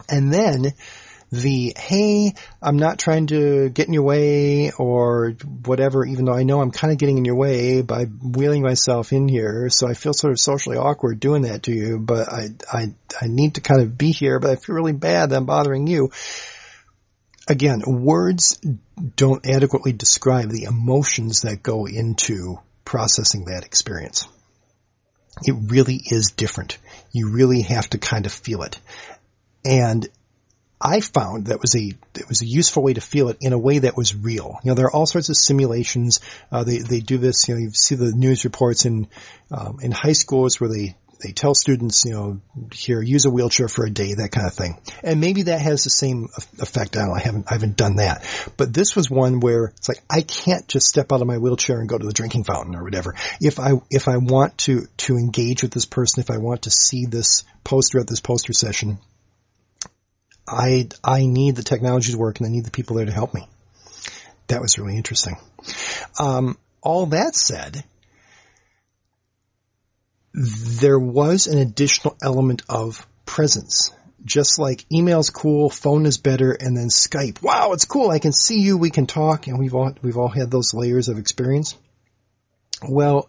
And 0.09 0.33
then 0.33 0.73
the, 1.31 1.75
hey, 1.77 2.33
I'm 2.63 2.79
not 2.79 2.99
trying 2.99 3.27
to 3.27 3.69
get 3.69 3.87
in 3.87 3.93
your 3.93 4.03
way 4.03 4.71
or 4.71 5.35
whatever, 5.65 6.07
even 6.07 6.25
though 6.25 6.35
I 6.35 6.45
know 6.45 6.63
I'm 6.63 6.71
kind 6.71 6.91
of 6.91 6.99
getting 6.99 7.19
in 7.19 7.27
your 7.27 7.35
way 7.35 7.83
by 7.83 8.05
wheeling 8.05 8.63
myself 8.63 9.13
in 9.13 9.29
here. 9.29 9.69
So 9.69 9.87
I 9.87 9.93
feel 9.93 10.15
sort 10.15 10.33
of 10.33 10.41
socially 10.41 10.79
awkward 10.79 11.21
doing 11.21 11.43
that 11.43 11.65
to 11.65 11.73
you, 11.73 11.99
but 11.99 12.33
I, 12.33 12.49
I, 12.73 12.95
I 13.21 13.27
need 13.27 13.57
to 13.57 13.61
kind 13.61 13.83
of 13.83 13.99
be 13.99 14.11
here, 14.11 14.39
but 14.41 14.51
I 14.51 14.57
feel 14.57 14.75
really 14.75 14.93
bad 14.93 15.31
that 15.31 15.37
I'm 15.37 15.47
bothering 15.47 15.87
you. 15.87 16.11
Again, 17.49 17.83
words 17.87 18.61
don't 19.17 19.47
adequately 19.47 19.93
describe 19.93 20.51
the 20.51 20.65
emotions 20.65 21.43
that 21.43 21.63
go 21.63 21.87
into 21.87 22.59
processing 22.85 23.47
that 23.47 23.65
experience. 23.65 24.29
It 25.47 25.55
really 25.69 26.01
is 26.05 26.33
different. 26.33 26.79
You 27.13 27.31
really 27.31 27.63
have 27.63 27.89
to 27.91 27.99
kind 27.99 28.27
of 28.27 28.33
feel 28.33 28.63
it. 28.63 28.79
And 29.65 30.07
I 30.81 31.01
found 31.01 31.47
that 31.47 31.61
was 31.61 31.75
a 31.75 31.93
it 32.15 32.29
was 32.29 32.43
a 32.43 32.47
useful 32.47 32.83
way 32.83 32.95
to 32.95 33.01
feel 33.01 33.31
it 33.31 33.39
in 33.41 33.53
a 33.53 33.59
way 33.59 33.81
that 33.81 33.97
was 33.97 34.15
real. 34.15 34.59
You 34.63 34.71
know, 34.71 34.75
there 34.75 34.87
are 34.87 34.95
all 34.95 35.07
sorts 35.07 35.29
of 35.29 35.37
simulations. 35.37 36.21
Uh, 36.53 36.65
they 36.65 36.79
they 36.79 37.01
do 37.01 37.19
this. 37.19 37.49
You 37.49 37.55
know, 37.55 37.61
you 37.61 37.71
see 37.73 37.95
the 37.95 38.13
news 38.13 38.45
reports 38.45 38.85
in 38.85 39.09
um, 39.51 39.79
in 39.83 39.91
high 39.91 40.13
schools 40.13 40.61
where 40.61 40.71
they 40.71 40.97
they 41.21 41.33
tell 41.33 41.55
students, 41.55 42.05
you 42.05 42.13
know, 42.13 42.41
here 42.73 43.03
use 43.03 43.25
a 43.25 43.31
wheelchair 43.31 43.69
for 43.69 43.85
a 43.85 43.91
day, 43.91 44.15
that 44.15 44.31
kind 44.31 44.47
of 44.47 44.55
thing. 44.55 44.81
And 45.03 45.21
maybe 45.21 45.43
that 45.43 45.61
has 45.61 45.85
the 45.85 45.91
same 45.91 46.29
effect. 46.61 46.97
I 46.97 47.01
don't 47.01 47.09
know. 47.09 47.15
I 47.15 47.21
haven't 47.21 47.47
I 47.51 47.55
haven't 47.55 47.77
done 47.77 47.97
that. 47.97 48.25
But 48.57 48.73
this 48.73 48.95
was 48.95 49.11
one 49.11 49.41
where 49.41 49.73
it's 49.77 49.89
like 49.89 50.03
I 50.09 50.23
can't 50.23 50.67
just 50.69 50.87
step 50.87 51.13
out 51.13 51.21
of 51.21 51.27
my 51.27 51.39
wheelchair 51.39 51.81
and 51.81 51.89
go 51.89 51.99
to 51.99 52.07
the 52.07 52.13
drinking 52.13 52.45
fountain 52.45 52.77
or 52.77 52.85
whatever. 52.85 53.15
If 53.41 53.59
I 53.59 53.73
if 53.91 54.09
I 54.09 54.19
want 54.19 54.59
to 54.59 54.87
to 54.99 55.17
engage 55.17 55.63
with 55.63 55.73
this 55.73 55.87
person, 55.87 56.21
if 56.21 56.31
I 56.31 56.39
want 56.39 56.63
to 56.63 56.71
see 56.71 57.07
this 57.07 57.45
poster 57.65 57.99
at 57.99 58.07
this 58.07 58.21
poster 58.21 58.53
session 58.53 58.99
I, 60.51 60.89
I 61.05 61.27
need 61.27 61.57
the 61.57 61.63
technology 61.63 62.13
to 62.13 62.19
work 62.19 62.39
and 62.39 62.47
I 62.47 62.51
need 62.51 62.65
the 62.65 62.71
people 62.71 62.97
there 62.97 63.07
to 63.07 63.13
help 63.13 63.35
me. 63.35 63.47
That 64.49 64.63
was 64.63 64.79
really 64.79 64.97
interesting. 64.97 65.37
Um, 66.19 66.57
all 66.83 67.07
that 67.07 67.35
said, 67.35 67.85
there 70.35 70.99
was 70.99 71.47
an 71.47 71.59
additional 71.59 72.17
element 72.23 72.63
of 72.69 73.07
presence. 73.25 73.93
Just 74.25 74.59
like 74.59 74.85
email's 74.93 75.31
cool, 75.31 75.71
phone 75.71 76.05
is 76.05 76.19
better, 76.19 76.53
and 76.53 76.77
then 76.77 76.89
Skype. 76.89 77.41
Wow, 77.41 77.73
it's 77.73 77.85
cool. 77.85 78.11
I 78.11 78.19
can 78.19 78.33
see 78.33 78.61
you. 78.61 78.77
We 78.77 78.91
can 78.91 79.07
talk, 79.07 79.47
and 79.47 79.59
we've 79.59 79.75
all 79.75 79.95
we've 80.03 80.19
all 80.19 80.29
had 80.29 80.51
those 80.51 80.75
layers 80.75 81.09
of 81.09 81.19
experience. 81.19 81.77
Well, 82.87 83.29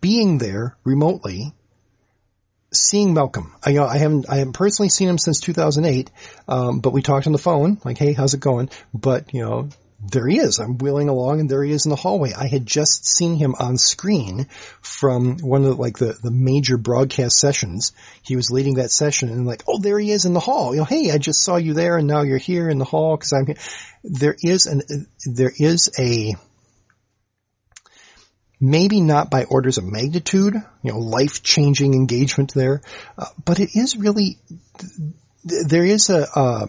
being 0.00 0.38
there 0.38 0.76
remotely 0.84 1.54
seeing 2.72 3.14
Malcolm. 3.14 3.54
I, 3.62 3.70
you 3.70 3.76
know, 3.76 3.86
I 3.86 3.98
haven't, 3.98 4.28
I 4.28 4.36
haven't 4.36 4.54
personally 4.54 4.88
seen 4.88 5.08
him 5.08 5.18
since 5.18 5.40
2008, 5.40 6.10
um, 6.48 6.80
but 6.80 6.92
we 6.92 7.02
talked 7.02 7.26
on 7.26 7.32
the 7.32 7.38
phone, 7.38 7.78
like, 7.84 7.98
hey, 7.98 8.12
how's 8.12 8.34
it 8.34 8.40
going? 8.40 8.68
But, 8.92 9.32
you 9.32 9.42
know, 9.42 9.68
there 10.10 10.26
he 10.26 10.38
is. 10.38 10.58
I'm 10.58 10.78
wheeling 10.78 11.08
along 11.08 11.40
and 11.40 11.48
there 11.48 11.62
he 11.64 11.72
is 11.72 11.86
in 11.86 11.90
the 11.90 11.96
hallway. 11.96 12.32
I 12.32 12.46
had 12.46 12.66
just 12.66 13.06
seen 13.06 13.36
him 13.36 13.54
on 13.58 13.76
screen 13.76 14.46
from 14.80 15.38
one 15.38 15.64
of 15.64 15.68
the, 15.68 15.74
like 15.74 15.98
the, 15.98 16.16
the 16.22 16.30
major 16.30 16.76
broadcast 16.76 17.38
sessions. 17.38 17.92
He 18.22 18.36
was 18.36 18.50
leading 18.50 18.74
that 18.74 18.90
session 18.90 19.30
and 19.30 19.46
like, 19.46 19.62
oh, 19.68 19.78
there 19.80 19.98
he 19.98 20.10
is 20.10 20.24
in 20.24 20.34
the 20.34 20.40
hall. 20.40 20.74
You 20.74 20.80
know, 20.80 20.84
hey, 20.84 21.10
I 21.10 21.18
just 21.18 21.42
saw 21.42 21.56
you 21.56 21.74
there 21.74 21.96
and 21.96 22.06
now 22.06 22.22
you're 22.22 22.38
here 22.38 22.68
in 22.68 22.78
the 22.78 22.84
hall 22.84 23.16
because 23.16 23.32
I'm 23.32 23.46
here. 23.46 23.56
There 24.04 24.36
is 24.42 24.66
an, 24.66 24.82
there 25.24 25.52
is 25.56 25.90
a, 25.98 26.34
maybe 28.60 29.00
not 29.00 29.30
by 29.30 29.44
orders 29.44 29.78
of 29.78 29.84
magnitude, 29.84 30.54
you 30.82 30.92
know, 30.92 30.98
life-changing 30.98 31.94
engagement 31.94 32.54
there, 32.54 32.82
uh, 33.18 33.26
but 33.44 33.60
it 33.60 33.70
is 33.74 33.96
really, 33.96 34.38
there 35.44 35.84
is 35.84 36.10
a, 36.10 36.26
a, 36.34 36.68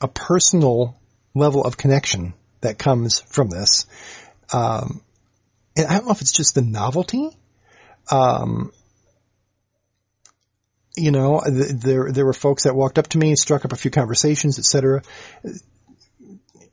a, 0.00 0.08
personal 0.08 0.98
level 1.34 1.64
of 1.64 1.76
connection 1.76 2.34
that 2.60 2.78
comes 2.78 3.20
from 3.20 3.48
this. 3.48 3.86
Um, 4.52 5.02
and 5.76 5.86
I 5.86 5.94
don't 5.94 6.06
know 6.06 6.12
if 6.12 6.20
it's 6.20 6.32
just 6.32 6.54
the 6.54 6.62
novelty, 6.62 7.30
um, 8.10 8.72
you 10.94 11.10
know, 11.10 11.42
there 11.46 12.12
there 12.12 12.26
were 12.26 12.34
folks 12.34 12.64
that 12.64 12.74
walked 12.74 12.98
up 12.98 13.08
to 13.08 13.18
me, 13.18 13.34
struck 13.34 13.64
up 13.64 13.72
a 13.72 13.76
few 13.76 13.90
conversations, 13.90 14.58
etc 14.58 15.02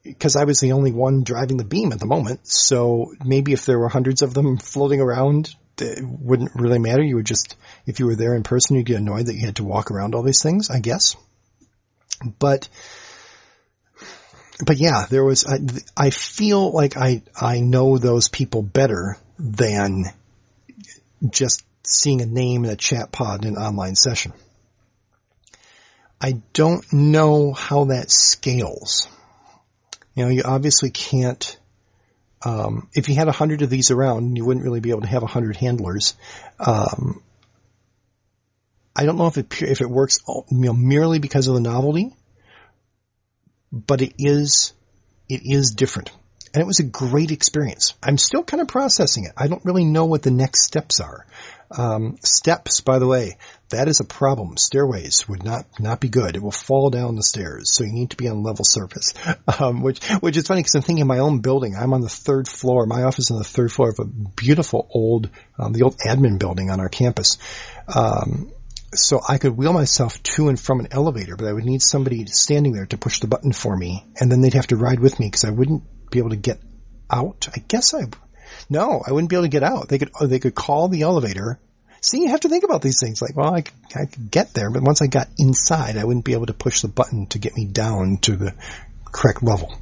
because 0.03 0.35
I 0.35 0.45
was 0.45 0.59
the 0.59 0.71
only 0.71 0.91
one 0.91 1.23
driving 1.23 1.57
the 1.57 1.63
beam 1.63 1.91
at 1.91 1.99
the 1.99 2.05
moment. 2.05 2.47
So 2.47 3.13
maybe 3.23 3.53
if 3.53 3.65
there 3.65 3.79
were 3.79 3.89
hundreds 3.89 4.21
of 4.21 4.33
them 4.33 4.57
floating 4.57 5.01
around, 5.01 5.55
it 5.79 6.03
wouldn't 6.03 6.55
really 6.55 6.79
matter. 6.79 7.03
You 7.03 7.17
would 7.17 7.25
just, 7.25 7.55
if 7.85 7.99
you 7.99 8.05
were 8.05 8.15
there 8.15 8.35
in 8.35 8.43
person, 8.43 8.75
you'd 8.75 8.85
get 8.85 8.97
annoyed 8.97 9.27
that 9.27 9.35
you 9.35 9.45
had 9.45 9.57
to 9.57 9.63
walk 9.63 9.91
around 9.91 10.15
all 10.15 10.23
these 10.23 10.41
things, 10.41 10.69
I 10.69 10.79
guess. 10.79 11.15
But, 12.39 12.67
but 14.65 14.77
yeah, 14.77 15.05
there 15.09 15.23
was, 15.23 15.45
I, 15.45 15.59
I 15.95 16.09
feel 16.09 16.71
like 16.71 16.97
I, 16.97 17.21
I 17.39 17.61
know 17.61 17.97
those 17.97 18.27
people 18.27 18.61
better 18.61 19.17
than 19.37 20.05
just 21.29 21.63
seeing 21.83 22.21
a 22.21 22.25
name 22.25 22.65
in 22.65 22.71
a 22.71 22.75
chat 22.75 23.11
pod 23.11 23.45
in 23.45 23.55
an 23.55 23.61
online 23.61 23.95
session. 23.95 24.33
I 26.21 26.41
don't 26.51 26.91
know 26.91 27.53
how 27.53 27.85
that 27.85 28.11
scales. 28.11 29.07
You 30.13 30.25
know, 30.25 30.31
you 30.31 30.43
obviously 30.43 30.89
can't, 30.89 31.57
um, 32.43 32.89
if 32.93 33.07
you 33.07 33.15
had 33.15 33.29
a 33.29 33.33
hundred 33.33 33.61
of 33.61 33.69
these 33.69 33.91
around, 33.91 34.35
you 34.35 34.43
wouldn't 34.43 34.65
really 34.65 34.81
be 34.81 34.89
able 34.89 35.01
to 35.01 35.07
have 35.07 35.23
a 35.23 35.27
hundred 35.27 35.55
handlers. 35.55 36.15
Um, 36.59 37.23
I 38.93 39.05
don't 39.05 39.17
know 39.17 39.27
if 39.27 39.37
it, 39.37 39.61
if 39.61 39.79
it 39.79 39.89
works, 39.89 40.17
you 40.27 40.43
know, 40.49 40.73
merely 40.73 41.19
because 41.19 41.47
of 41.47 41.53
the 41.53 41.61
novelty, 41.61 42.13
but 43.71 44.01
it 44.01 44.13
is, 44.17 44.73
it 45.27 45.41
is 45.43 45.71
different. 45.71 46.11
And 46.53 46.61
it 46.61 46.67
was 46.67 46.79
a 46.79 46.83
great 46.83 47.31
experience. 47.31 47.93
I'm 48.01 48.17
still 48.17 48.43
kind 48.43 48.61
of 48.61 48.67
processing 48.67 49.25
it. 49.25 49.33
I 49.37 49.47
don't 49.47 49.63
really 49.65 49.85
know 49.85 50.05
what 50.05 50.23
the 50.23 50.31
next 50.31 50.65
steps 50.65 50.99
are. 50.99 51.27
Um, 51.71 52.17
steps, 52.23 52.81
by 52.81 52.97
the 52.97 53.05
way, 53.05 53.37
that 53.69 53.87
is 53.87 53.99
a 53.99 54.03
problem. 54.03 54.57
Stairways 54.57 55.29
would 55.29 55.43
not 55.43 55.67
not 55.79 55.99
be 55.99 56.09
good. 56.09 56.35
It 56.35 56.41
will 56.41 56.51
fall 56.51 56.89
down 56.89 57.15
the 57.15 57.21
stairs, 57.21 57.71
so 57.71 57.83
you 57.83 57.93
need 57.93 58.09
to 58.09 58.17
be 58.17 58.27
on 58.27 58.41
level 58.41 58.65
surface. 58.65 59.13
Um, 59.59 59.81
which 59.81 60.03
which 60.21 60.37
is 60.37 60.47
funny 60.47 60.61
because 60.61 60.75
I'm 60.75 60.83
thinking 60.83 61.01
of 61.01 61.07
my 61.07 61.19
own 61.19 61.39
building. 61.39 61.75
I'm 61.75 61.93
on 61.93 62.01
the 62.01 62.09
third 62.09 62.47
floor. 62.47 62.85
My 62.85 63.03
office 63.03 63.25
is 63.25 63.31
on 63.31 63.39
the 63.39 63.43
third 63.43 63.71
floor 63.71 63.89
of 63.89 63.99
a 63.99 64.05
beautiful 64.05 64.87
old 64.91 65.29
um, 65.57 65.73
the 65.73 65.83
old 65.83 65.97
admin 65.97 66.39
building 66.39 66.69
on 66.69 66.79
our 66.79 66.87
campus. 66.87 67.37
Um, 67.93 68.51
so 68.93 69.21
I 69.27 69.37
could 69.37 69.57
wheel 69.57 69.73
myself 69.73 70.21
to 70.23 70.49
and 70.49 70.59
from 70.59 70.79
an 70.79 70.87
elevator, 70.91 71.35
but 71.35 71.47
I 71.47 71.53
would 71.53 71.65
need 71.65 71.81
somebody 71.81 72.25
standing 72.25 72.73
there 72.73 72.85
to 72.87 72.97
push 72.97 73.19
the 73.19 73.27
button 73.27 73.51
for 73.51 73.75
me, 73.75 74.05
and 74.19 74.31
then 74.31 74.41
they'd 74.41 74.53
have 74.53 74.67
to 74.67 74.77
ride 74.77 74.99
with 74.99 75.19
me 75.19 75.27
because 75.27 75.45
I 75.45 75.51
wouldn't 75.51 75.83
be 76.11 76.19
able 76.19 76.31
to 76.31 76.35
get 76.35 76.59
out. 77.09 77.47
I 77.55 77.59
guess 77.59 77.93
I, 77.93 78.05
no, 78.69 79.01
I 79.05 79.11
wouldn't 79.11 79.29
be 79.29 79.35
able 79.35 79.45
to 79.45 79.49
get 79.49 79.63
out. 79.63 79.89
They 79.89 79.99
could, 79.99 80.11
oh, 80.19 80.27
they 80.27 80.39
could 80.39 80.55
call 80.55 80.87
the 80.87 81.03
elevator. 81.03 81.59
See, 82.01 82.21
you 82.21 82.29
have 82.29 82.39
to 82.41 82.49
think 82.49 82.63
about 82.63 82.81
these 82.81 82.99
things. 82.99 83.21
Like, 83.21 83.35
well, 83.35 83.53
I, 83.53 83.63
I 83.95 84.05
could 84.05 84.31
get 84.31 84.53
there, 84.53 84.71
but 84.71 84.83
once 84.83 85.01
I 85.01 85.07
got 85.07 85.27
inside, 85.37 85.97
I 85.97 86.05
wouldn't 86.05 86.25
be 86.25 86.33
able 86.33 86.45
to 86.47 86.53
push 86.53 86.81
the 86.81 86.87
button 86.87 87.27
to 87.27 87.39
get 87.39 87.55
me 87.55 87.65
down 87.65 88.17
to 88.21 88.35
the 88.35 88.53
correct 89.05 89.43
level. 89.43 89.75